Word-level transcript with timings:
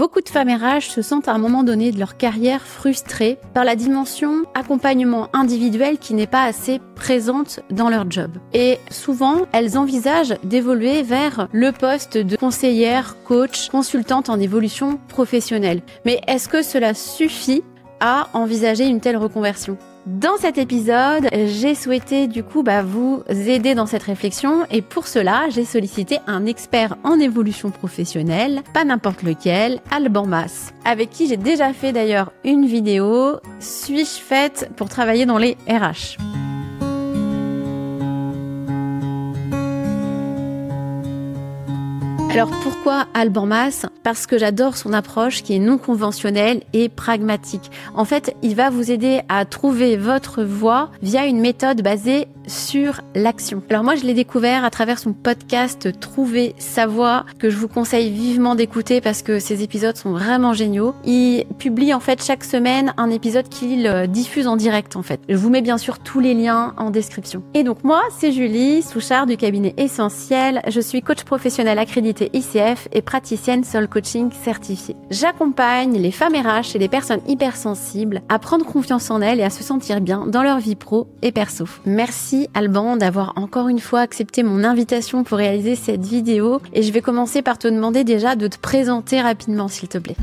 Beaucoup 0.00 0.22
de 0.22 0.30
femmes 0.30 0.48
RH 0.48 0.92
se 0.94 1.02
sentent 1.02 1.28
à 1.28 1.34
un 1.34 1.38
moment 1.38 1.62
donné 1.62 1.92
de 1.92 1.98
leur 1.98 2.16
carrière 2.16 2.62
frustrées 2.62 3.36
par 3.52 3.66
la 3.66 3.76
dimension 3.76 4.44
accompagnement 4.54 5.28
individuel 5.34 5.98
qui 5.98 6.14
n'est 6.14 6.26
pas 6.26 6.44
assez 6.44 6.80
présente 6.94 7.60
dans 7.70 7.90
leur 7.90 8.10
job. 8.10 8.30
Et 8.54 8.78
souvent, 8.90 9.42
elles 9.52 9.76
envisagent 9.76 10.36
d'évoluer 10.42 11.02
vers 11.02 11.48
le 11.52 11.70
poste 11.70 12.16
de 12.16 12.36
conseillère, 12.36 13.14
coach, 13.26 13.68
consultante 13.68 14.30
en 14.30 14.40
évolution 14.40 14.98
professionnelle. 15.08 15.82
Mais 16.06 16.22
est-ce 16.26 16.48
que 16.48 16.62
cela 16.62 16.94
suffit 16.94 17.62
à 18.00 18.28
envisager 18.32 18.86
une 18.86 19.00
telle 19.00 19.18
reconversion? 19.18 19.76
Dans 20.06 20.36
cet 20.38 20.56
épisode, 20.56 21.28
j'ai 21.32 21.74
souhaité 21.74 22.26
du 22.26 22.42
coup 22.42 22.62
bah, 22.62 22.82
vous 22.82 23.22
aider 23.28 23.74
dans 23.74 23.86
cette 23.86 24.02
réflexion. 24.02 24.64
Et 24.70 24.82
pour 24.82 25.06
cela, 25.06 25.48
j'ai 25.50 25.64
sollicité 25.64 26.18
un 26.26 26.46
expert 26.46 26.96
en 27.04 27.18
évolution 27.18 27.70
professionnelle, 27.70 28.62
pas 28.72 28.84
n'importe 28.84 29.22
lequel, 29.22 29.80
Alban 29.90 30.26
Mas, 30.26 30.72
avec 30.84 31.10
qui 31.10 31.28
j'ai 31.28 31.36
déjà 31.36 31.72
fait 31.72 31.92
d'ailleurs 31.92 32.32
une 32.44 32.66
vidéo 32.66 33.40
Suis-je 33.58 34.20
faite 34.20 34.70
pour 34.76 34.88
travailler 34.88 35.26
dans 35.26 35.38
les 35.38 35.56
RH 35.68 36.16
Alors 42.30 42.50
pourquoi 42.62 43.06
Alban 43.12 43.46
Mas? 43.46 43.86
Parce 44.04 44.28
que 44.28 44.38
j'adore 44.38 44.76
son 44.76 44.92
approche 44.92 45.42
qui 45.42 45.56
est 45.56 45.58
non 45.58 45.78
conventionnelle 45.78 46.62
et 46.72 46.88
pragmatique. 46.88 47.72
En 47.92 48.04
fait, 48.04 48.36
il 48.40 48.54
va 48.54 48.70
vous 48.70 48.92
aider 48.92 49.22
à 49.28 49.44
trouver 49.44 49.96
votre 49.96 50.44
voie 50.44 50.90
via 51.02 51.26
une 51.26 51.40
méthode 51.40 51.82
basée 51.82 52.28
sur 52.50 53.00
l'action. 53.14 53.62
Alors 53.70 53.84
moi, 53.84 53.94
je 53.94 54.04
l'ai 54.04 54.14
découvert 54.14 54.64
à 54.64 54.70
travers 54.70 54.98
son 54.98 55.12
podcast 55.12 55.88
Trouver 56.00 56.54
sa 56.58 56.86
voie 56.86 57.24
que 57.38 57.48
je 57.48 57.56
vous 57.56 57.68
conseille 57.68 58.10
vivement 58.10 58.54
d'écouter 58.54 59.00
parce 59.00 59.22
que 59.22 59.38
ces 59.38 59.62
épisodes 59.62 59.96
sont 59.96 60.12
vraiment 60.12 60.52
géniaux. 60.52 60.94
Il 61.04 61.44
publie 61.58 61.94
en 61.94 62.00
fait 62.00 62.22
chaque 62.22 62.44
semaine 62.44 62.92
un 62.96 63.10
épisode 63.10 63.48
qu'il 63.48 63.86
euh, 63.86 64.06
diffuse 64.06 64.46
en 64.46 64.56
direct 64.56 64.96
en 64.96 65.02
fait. 65.02 65.20
Je 65.28 65.36
vous 65.36 65.50
mets 65.50 65.62
bien 65.62 65.78
sûr 65.78 65.98
tous 66.00 66.20
les 66.20 66.34
liens 66.34 66.74
en 66.76 66.90
description. 66.90 67.42
Et 67.54 67.62
donc 67.62 67.84
moi, 67.84 68.02
c'est 68.18 68.32
Julie 68.32 68.82
Souchard 68.82 69.26
du 69.26 69.36
cabinet 69.36 69.74
Essentiel. 69.76 70.60
Je 70.66 70.80
suis 70.80 71.02
coach 71.02 71.22
professionnel 71.22 71.78
accrédité 71.78 72.30
ICF 72.32 72.88
et 72.92 73.02
praticienne 73.02 73.64
Soul 73.64 73.88
Coaching 73.88 74.30
certifiée. 74.42 74.96
J'accompagne 75.10 75.96
les 75.96 76.10
femmes 76.10 76.34
RH 76.34 76.74
et 76.74 76.78
les 76.78 76.88
personnes 76.88 77.20
hypersensibles 77.28 78.22
à 78.28 78.38
prendre 78.38 78.64
confiance 78.64 79.10
en 79.10 79.20
elles 79.20 79.40
et 79.40 79.44
à 79.44 79.50
se 79.50 79.62
sentir 79.62 80.00
bien 80.00 80.26
dans 80.26 80.42
leur 80.42 80.58
vie 80.58 80.76
pro 80.76 81.06
et 81.22 81.32
perso. 81.32 81.66
Merci 81.86 82.39
Alban 82.54 82.96
d'avoir 82.96 83.32
encore 83.36 83.68
une 83.68 83.80
fois 83.80 84.00
accepté 84.00 84.42
mon 84.42 84.64
invitation 84.64 85.24
pour 85.24 85.38
réaliser 85.38 85.76
cette 85.76 86.04
vidéo 86.04 86.60
et 86.72 86.82
je 86.82 86.92
vais 86.92 87.00
commencer 87.00 87.42
par 87.42 87.58
te 87.58 87.68
demander 87.68 88.04
déjà 88.04 88.36
de 88.36 88.46
te 88.48 88.58
présenter 88.58 89.20
rapidement 89.20 89.68
s'il 89.68 89.88
te 89.88 89.98
plaît. 89.98 90.16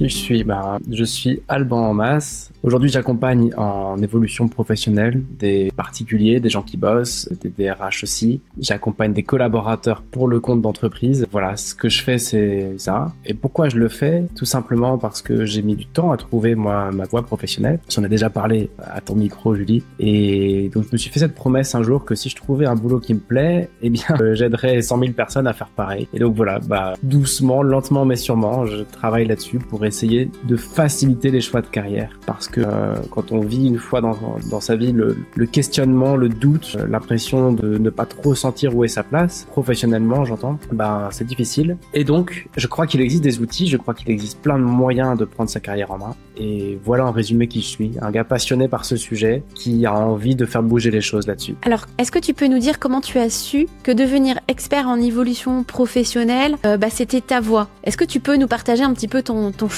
Je 0.00 0.06
suis 0.06 0.44
bah, 0.44 0.78
Je 0.90 1.04
suis 1.04 1.42
Alban 1.48 1.90
en 1.90 1.94
masse, 1.94 2.50
Aujourd'hui, 2.62 2.90
j'accompagne 2.90 3.54
en 3.56 3.96
évolution 4.02 4.46
professionnelle 4.46 5.22
des 5.38 5.72
particuliers, 5.74 6.40
des 6.40 6.50
gens 6.50 6.62
qui 6.62 6.76
bossent, 6.76 7.30
des 7.40 7.48
DRH 7.48 8.02
aussi. 8.04 8.42
J'accompagne 8.58 9.14
des 9.14 9.22
collaborateurs 9.22 10.02
pour 10.02 10.28
le 10.28 10.40
compte 10.40 10.60
d'entreprise. 10.60 11.26
Voilà, 11.32 11.56
ce 11.56 11.74
que 11.74 11.88
je 11.88 12.02
fais, 12.02 12.18
c'est 12.18 12.74
ça. 12.76 13.14
Et 13.24 13.32
pourquoi 13.32 13.70
je 13.70 13.78
le 13.78 13.88
fais? 13.88 14.24
Tout 14.36 14.44
simplement 14.44 14.98
parce 14.98 15.22
que 15.22 15.46
j'ai 15.46 15.62
mis 15.62 15.74
du 15.74 15.86
temps 15.86 16.12
à 16.12 16.18
trouver 16.18 16.54
moi 16.54 16.90
ma 16.92 17.04
voie 17.04 17.22
professionnelle. 17.22 17.80
J'en 17.88 18.04
ai 18.04 18.10
déjà 18.10 18.28
parlé 18.28 18.68
à 18.78 19.00
ton 19.00 19.14
micro, 19.14 19.54
Julie. 19.54 19.82
Et 19.98 20.70
donc, 20.74 20.84
je 20.84 20.90
me 20.92 20.98
suis 20.98 21.10
fait 21.10 21.20
cette 21.20 21.34
promesse 21.34 21.74
un 21.74 21.82
jour 21.82 22.04
que 22.04 22.14
si 22.14 22.28
je 22.28 22.36
trouvais 22.36 22.66
un 22.66 22.76
boulot 22.76 23.00
qui 23.00 23.14
me 23.14 23.20
plaît, 23.20 23.70
eh 23.80 23.88
bien, 23.88 24.04
euh, 24.20 24.34
j'aiderais 24.40 24.82
100 24.82 24.98
000 24.98 25.12
personnes 25.12 25.46
à 25.46 25.54
faire 25.54 25.68
pareil. 25.68 26.08
Et 26.12 26.18
donc 26.18 26.36
voilà, 26.36 26.58
bah, 26.58 26.92
doucement, 27.02 27.62
lentement, 27.62 28.04
mais 28.04 28.16
sûrement, 28.16 28.66
je 28.66 28.82
travaille 28.82 29.26
là-dessus 29.26 29.60
pour 29.60 29.86
essayer 29.90 30.30
de 30.44 30.56
faciliter 30.56 31.30
les 31.30 31.40
choix 31.40 31.60
de 31.60 31.66
carrière. 31.66 32.18
Parce 32.26 32.48
que 32.48 32.60
euh, 32.60 32.94
quand 33.10 33.32
on 33.32 33.40
vit 33.40 33.66
une 33.66 33.78
fois 33.78 34.00
dans, 34.00 34.16
dans 34.50 34.60
sa 34.60 34.76
vie 34.76 34.92
le, 34.92 35.16
questionnement, 35.46 36.16
le 36.16 36.28
doute, 36.28 36.76
euh, 36.78 36.86
l'impression 36.86 37.52
de 37.52 37.78
ne 37.78 37.90
pas 37.90 38.06
trop 38.06 38.34
sentir 38.34 38.74
où 38.76 38.84
est 38.84 38.88
sa 38.88 39.02
place, 39.02 39.46
professionnellement 39.50 40.24
j'entends, 40.24 40.58
bah 40.72 41.08
c'est 41.12 41.26
difficile. 41.26 41.76
Et 41.92 42.04
donc 42.04 42.48
je 42.56 42.66
crois 42.66 42.86
qu'il 42.86 43.00
existe 43.00 43.22
des 43.22 43.40
outils, 43.40 43.66
je 43.68 43.76
crois 43.76 43.94
qu'il 43.94 44.10
existe 44.10 44.40
plein 44.40 44.58
de 44.58 44.64
moyens 44.64 45.18
de 45.18 45.24
prendre 45.24 45.50
sa 45.50 45.60
carrière 45.60 45.90
en 45.90 45.98
main. 45.98 46.14
Et 46.36 46.78
voilà 46.84 47.06
en 47.06 47.12
résumé 47.12 47.48
qui 47.48 47.60
je 47.60 47.66
suis, 47.66 47.90
un 48.00 48.10
gars 48.10 48.24
passionné 48.24 48.68
par 48.68 48.84
ce 48.84 48.96
sujet 48.96 49.42
qui 49.54 49.84
a 49.84 49.94
envie 49.94 50.36
de 50.36 50.46
faire 50.46 50.62
bouger 50.62 50.90
les 50.90 51.00
choses 51.00 51.26
là-dessus. 51.26 51.56
Alors 51.62 51.86
est-ce 51.98 52.12
que 52.12 52.18
tu 52.18 52.32
peux 52.32 52.46
nous 52.46 52.58
dire 52.58 52.78
comment 52.78 53.00
tu 53.00 53.18
as 53.18 53.30
su 53.30 53.66
que 53.82 53.92
devenir 53.92 54.38
expert 54.48 54.88
en 54.88 54.96
évolution 54.96 55.64
professionnelle, 55.64 56.56
euh, 56.64 56.76
bah, 56.76 56.88
c'était 56.90 57.20
ta 57.20 57.40
voie? 57.40 57.68
Est-ce 57.84 57.96
que 57.96 58.04
tu 58.04 58.20
peux 58.20 58.36
nous 58.36 58.46
partager 58.46 58.82
un 58.82 58.92
petit 58.94 59.08
peu 59.08 59.22
ton, 59.22 59.52
ton 59.52 59.68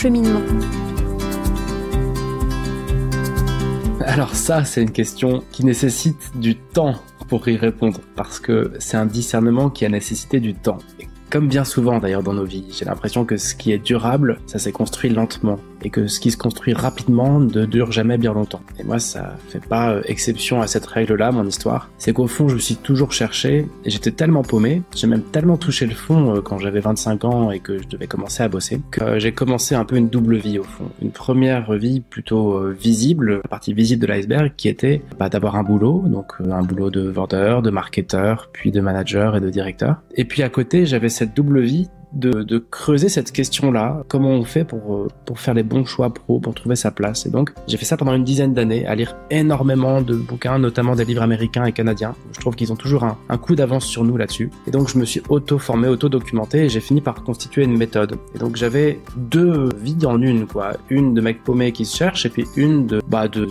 Alors 4.00 4.34
ça, 4.34 4.64
c'est 4.64 4.82
une 4.82 4.90
question 4.90 5.44
qui 5.52 5.64
nécessite 5.64 6.32
du 6.34 6.56
temps 6.56 6.96
pour 7.28 7.46
y 7.46 7.56
répondre, 7.56 8.00
parce 8.16 8.40
que 8.40 8.72
c'est 8.80 8.96
un 8.96 9.06
discernement 9.06 9.70
qui 9.70 9.84
a 9.84 9.88
nécessité 9.88 10.40
du 10.40 10.54
temps. 10.54 10.78
Et 10.98 11.06
comme 11.30 11.46
bien 11.46 11.64
souvent 11.64 12.00
d'ailleurs 12.00 12.24
dans 12.24 12.32
nos 12.32 12.44
vies, 12.44 12.64
j'ai 12.76 12.84
l'impression 12.84 13.24
que 13.24 13.36
ce 13.36 13.54
qui 13.54 13.70
est 13.70 13.78
durable, 13.78 14.40
ça 14.46 14.58
s'est 14.58 14.72
construit 14.72 15.08
lentement 15.08 15.60
et 15.82 15.90
que 15.90 16.06
ce 16.06 16.20
qui 16.20 16.30
se 16.30 16.36
construit 16.36 16.72
rapidement 16.72 17.40
ne 17.40 17.66
dure 17.66 17.92
jamais 17.92 18.18
bien 18.18 18.32
longtemps. 18.32 18.62
Et 18.78 18.84
moi, 18.84 18.98
ça 18.98 19.36
fait 19.48 19.64
pas 19.64 19.92
euh, 19.92 20.02
exception 20.06 20.60
à 20.60 20.66
cette 20.66 20.86
règle-là, 20.86 21.32
mon 21.32 21.46
histoire. 21.46 21.90
C'est 21.98 22.12
qu'au 22.12 22.26
fond, 22.26 22.48
je 22.48 22.54
me 22.54 22.60
suis 22.60 22.76
toujours 22.76 23.12
cherché 23.12 23.66
et 23.84 23.90
j'étais 23.90 24.10
tellement 24.10 24.42
paumé, 24.42 24.82
j'ai 24.94 25.06
même 25.06 25.22
tellement 25.22 25.56
touché 25.56 25.86
le 25.86 25.94
fond 25.94 26.36
euh, 26.36 26.40
quand 26.40 26.58
j'avais 26.58 26.80
25 26.80 27.24
ans 27.24 27.50
et 27.50 27.60
que 27.60 27.78
je 27.78 27.88
devais 27.88 28.06
commencer 28.06 28.42
à 28.42 28.48
bosser, 28.48 28.80
que 28.90 29.02
euh, 29.02 29.18
j'ai 29.18 29.32
commencé 29.32 29.74
un 29.74 29.84
peu 29.84 29.96
une 29.96 30.08
double 30.08 30.36
vie 30.36 30.58
au 30.58 30.64
fond. 30.64 30.88
Une 31.00 31.10
première 31.10 31.72
vie 31.72 32.00
plutôt 32.00 32.60
visible, 32.70 33.36
la 33.42 33.48
partie 33.48 33.72
visible 33.72 34.02
de 34.02 34.06
l'iceberg, 34.06 34.52
qui 34.56 34.68
était 34.68 35.02
bah, 35.18 35.28
d'avoir 35.28 35.56
un 35.56 35.62
boulot, 35.62 36.04
donc 36.06 36.32
un 36.50 36.62
boulot 36.62 36.90
de 36.90 37.08
vendeur, 37.08 37.62
de 37.62 37.70
marketeur, 37.70 38.50
puis 38.52 38.70
de 38.70 38.80
manager 38.80 39.36
et 39.36 39.40
de 39.40 39.50
directeur. 39.50 40.02
Et 40.14 40.24
puis 40.24 40.42
à 40.42 40.48
côté, 40.48 40.86
j'avais 40.86 41.08
cette 41.08 41.34
double 41.34 41.60
vie 41.60 41.88
de, 42.12 42.42
de 42.42 42.58
creuser 42.58 43.08
cette 43.08 43.32
question-là, 43.32 44.04
comment 44.08 44.30
on 44.30 44.44
fait 44.44 44.64
pour, 44.64 44.94
euh, 44.94 45.08
pour 45.24 45.40
faire 45.40 45.54
les 45.54 45.62
bons 45.62 45.84
choix 45.84 46.12
pro, 46.12 46.40
pour 46.40 46.54
trouver 46.54 46.76
sa 46.76 46.90
place? 46.90 47.26
Et 47.26 47.30
donc, 47.30 47.52
j'ai 47.66 47.76
fait 47.76 47.84
ça 47.84 47.96
pendant 47.96 48.14
une 48.14 48.24
dizaine 48.24 48.54
d'années, 48.54 48.86
à 48.86 48.94
lire 48.94 49.16
énormément 49.30 50.02
de 50.02 50.14
bouquins, 50.14 50.58
notamment 50.58 50.94
des 50.94 51.04
livres 51.04 51.22
américains 51.22 51.64
et 51.64 51.72
canadiens. 51.72 52.14
Je 52.32 52.40
trouve 52.40 52.54
qu'ils 52.54 52.72
ont 52.72 52.76
toujours 52.76 53.04
un, 53.04 53.38
coup 53.38 53.54
d'avance 53.54 53.86
sur 53.86 54.04
nous 54.04 54.16
là-dessus. 54.16 54.50
Et 54.66 54.70
donc, 54.70 54.88
je 54.88 54.98
me 54.98 55.04
suis 55.04 55.22
auto-formé, 55.28 55.88
auto-documenté 55.88 56.64
et 56.64 56.68
j'ai 56.68 56.80
fini 56.80 57.00
par 57.00 57.24
constituer 57.24 57.64
une 57.64 57.76
méthode. 57.76 58.16
Et 58.34 58.38
donc, 58.38 58.56
j'avais 58.56 59.00
deux 59.16 59.68
vies 59.80 60.06
en 60.06 60.20
une, 60.20 60.46
quoi. 60.46 60.76
Une 60.90 61.14
de 61.14 61.20
mec 61.20 61.42
paumé 61.42 61.72
qui 61.72 61.84
se 61.84 61.96
cherche 61.96 62.26
et 62.26 62.28
puis 62.28 62.46
une 62.56 62.86
de, 62.86 63.00
bah, 63.08 63.26
de, 63.26 63.48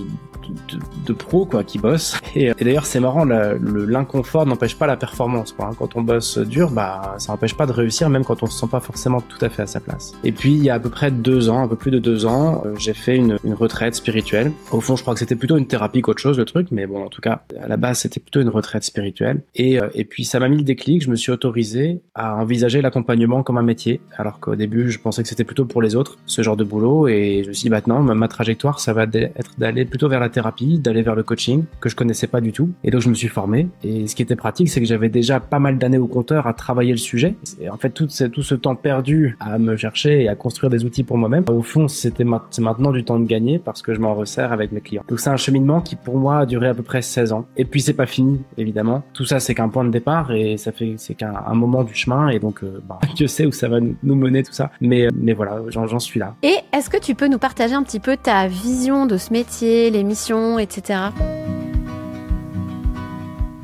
de, 0.72 0.80
de 1.06 1.14
pro 1.14 1.46
quoi 1.46 1.64
qui 1.64 1.80
bosse 1.80 2.20
et, 2.36 2.52
d'ailleurs 2.54 2.86
c'est 2.86 3.00
marrant 3.00 3.26
l'inconfort 3.26 4.46
n'empêche 4.46 4.76
pas 4.78 4.88
la 4.88 4.98
performance 4.98 5.52
quoi 5.52 5.68
hein. 5.68 5.76
quand 5.78 5.96
on 5.96 6.02
bosse 6.02 6.38
dur 6.38 6.72
bah 6.72 7.16
ça 7.18 7.32
n'empêche 7.32 7.56
pas 7.56 7.66
de 7.66 7.72
réussir 7.72 8.10
même 8.10 8.24
quand 8.24 8.44
on 8.44 8.46
se 8.46 8.60
sent 8.60 8.68
pas 8.70 8.80
forcément 8.80 9.22
tout 9.22 9.44
à 9.44 9.50
fait 9.50 9.64
à 9.64 9.68
sa 9.68 9.80
place. 9.80 10.14
Et 10.24 10.32
puis 10.32 10.52
il 10.54 10.64
y 10.64 10.70
a 10.70 10.76
à 10.76 10.80
peu 10.80 10.90
près 10.90 11.12
deux 11.12 11.50
ans 11.50 11.64
un 11.64 11.68
peu 11.68 11.76
plus 11.76 11.92
de 11.92 12.00
deux 12.00 12.26
ans 12.26 12.64
euh, 12.66 12.74
j'ai 12.78 12.94
fait 12.94 13.16
une, 13.16 13.38
une, 13.44 13.54
retraite 13.54 13.96
spirituelle. 13.96 14.52
Au 14.72 14.82
fond 14.82 14.96
je 14.96 15.02
crois 15.02 15.14
que 15.14 15.20
c'était 15.20 15.36
plutôt 15.36 15.58
une 15.58 15.68
thérapie 15.68 16.02
qu'autre 16.02 16.22
chose 16.22 16.38
le 16.38 16.46
truc 16.46 16.68
mais 16.72 16.88
bon 16.88 17.04
en 17.04 17.10
tout 17.10 17.22
cas 17.22 17.44
à 17.60 17.68
la 17.68 17.78
base 17.78 18.00
c'était 18.00 18.20
plutôt 18.20 18.42
une 18.42 18.50
retraite 18.50 18.84
spirituelle. 18.84 19.42
Et, 19.56 19.82
euh, 19.82 19.90
et 19.94 20.06
puis 20.06 20.26
ça 20.26 20.40
m'a 20.40 20.50
mis 20.50 20.58
le 20.58 20.64
déclic 20.64 21.04
je 21.04 21.10
me 21.10 21.16
suis 21.16 21.32
autorisé 21.32 22.02
à 22.16 22.36
envisager 22.36 22.82
l'accompagnement 22.82 23.44
comme 23.44 23.58
un 23.58 23.64
métier 23.64 24.02
alors 24.18 24.40
qu'au 24.40 24.56
début 24.56 24.92
je 24.92 25.00
pensais 25.00 25.24
que 25.24 25.30
c'était 25.30 25.44
plutôt 25.44 25.66
pour 25.66 25.82
les 25.82 25.96
autres 25.96 26.18
ce 26.26 26.42
genre 26.42 26.58
de 26.58 26.64
boulot. 26.64 27.08
Et 27.08 27.42
je 27.44 27.50
me 27.50 27.54
suis 27.54 27.64
dit 27.64 27.70
maintenant 27.70 28.02
ma 28.02 28.28
trajectoire 28.28 28.80
ça 28.80 28.94
va 28.94 29.04
être 29.04 29.52
d'aller 29.58 29.86
plutôt 29.86 30.10
vers 30.10 30.20
la 30.20 30.30
thérapie, 30.30 30.41
d'aller 30.80 31.02
vers 31.02 31.16
le 31.16 31.24
coaching 31.24 31.66
que 31.80 31.90
je 31.90 31.96
connaissais 31.96 32.28
pas 32.28 32.42
du 32.42 32.52
tout. 32.52 32.70
Et 32.84 32.92
donc 32.92 33.02
je 33.02 33.10
me 33.10 33.14
suis 33.14 33.28
formé. 33.28 33.68
Et 33.84 34.08
ce 34.08 34.16
qui 34.16 34.22
était 34.22 34.36
pratique, 34.36 34.70
c'est 34.70 34.80
que 34.80 34.86
j'avais 34.86 35.10
déjà 35.10 35.40
pas 35.40 35.60
mal 35.60 35.78
d'années 35.78 35.98
au 35.98 36.08
compteur 36.08 36.48
à 36.48 36.54
travailler 36.54 36.92
le 36.92 36.98
sujet. 36.98 37.36
Et 37.60 37.70
en 37.70 37.78
fait, 37.78 37.90
tout 37.90 38.08
ce, 38.10 38.26
tout 38.26 38.44
ce 38.44 38.56
temps 38.56 38.76
perdu 38.76 39.38
à 39.40 39.58
me 39.58 39.76
chercher 39.76 40.24
et 40.24 40.30
à 40.30 40.36
construire 40.36 40.70
des 40.70 40.86
outils 40.86 41.04
pour 41.04 41.18
moi-même, 41.18 41.44
au 41.50 41.62
fond, 41.62 41.88
c'était 41.88 42.24
maintenant 42.24 42.92
du 42.92 43.04
temps 43.04 43.20
de 43.20 43.26
gagner 43.26 43.60
parce 43.60 43.82
que 43.82 43.94
je 43.94 44.00
m'en 44.00 44.16
resserre 44.16 44.52
avec 44.52 44.72
mes 44.72 44.82
clients. 44.82 45.04
Donc 45.08 45.20
c'est 45.20 45.30
un 45.30 45.38
cheminement 45.38 45.82
qui 45.82 45.96
pour 45.96 46.18
moi 46.18 46.40
a 46.40 46.46
duré 46.46 46.68
à 46.68 46.74
peu 46.74 46.84
près 46.84 47.02
16 47.02 47.34
ans. 47.34 47.46
Et 47.58 47.66
puis 47.66 47.82
c'est 47.82 47.94
pas 47.94 48.06
fini, 48.06 48.42
évidemment. 48.58 49.04
Tout 49.14 49.26
ça, 49.26 49.40
c'est 49.40 49.56
qu'un 49.56 49.70
point 49.70 49.84
de 49.84 49.92
départ 49.92 50.32
et 50.32 50.58
ça 50.58 50.72
fait 50.72 50.96
c'est 50.98 51.16
qu'un 51.16 51.54
moment 51.54 51.84
du 51.84 51.94
chemin. 51.94 52.30
Et 52.30 52.40
donc, 52.40 52.64
euh, 52.64 52.82
bah, 52.88 53.00
Dieu 53.16 53.28
sait 53.28 53.46
où 53.46 53.52
ça 53.52 53.68
va 53.68 53.80
nous 53.80 54.16
mener 54.16 54.44
tout 54.44 54.54
ça. 54.54 54.72
Mais 54.82 55.08
mais 55.16 55.34
voilà, 55.34 55.62
j'en 55.70 56.00
suis 56.00 56.20
là. 56.20 56.36
Et 56.44 56.56
est-ce 56.74 56.90
que 56.90 56.98
tu 56.98 57.16
peux 57.16 57.28
nous 57.28 57.38
partager 57.38 57.74
un 57.74 57.84
petit 57.84 58.00
peu 58.00 58.18
ta 58.18 58.48
vision 58.48 59.06
de 59.06 59.18
ce 59.18 59.32
métier, 59.32 59.90
les 59.90 60.04
missions 60.04 60.21
etc. 60.30 61.00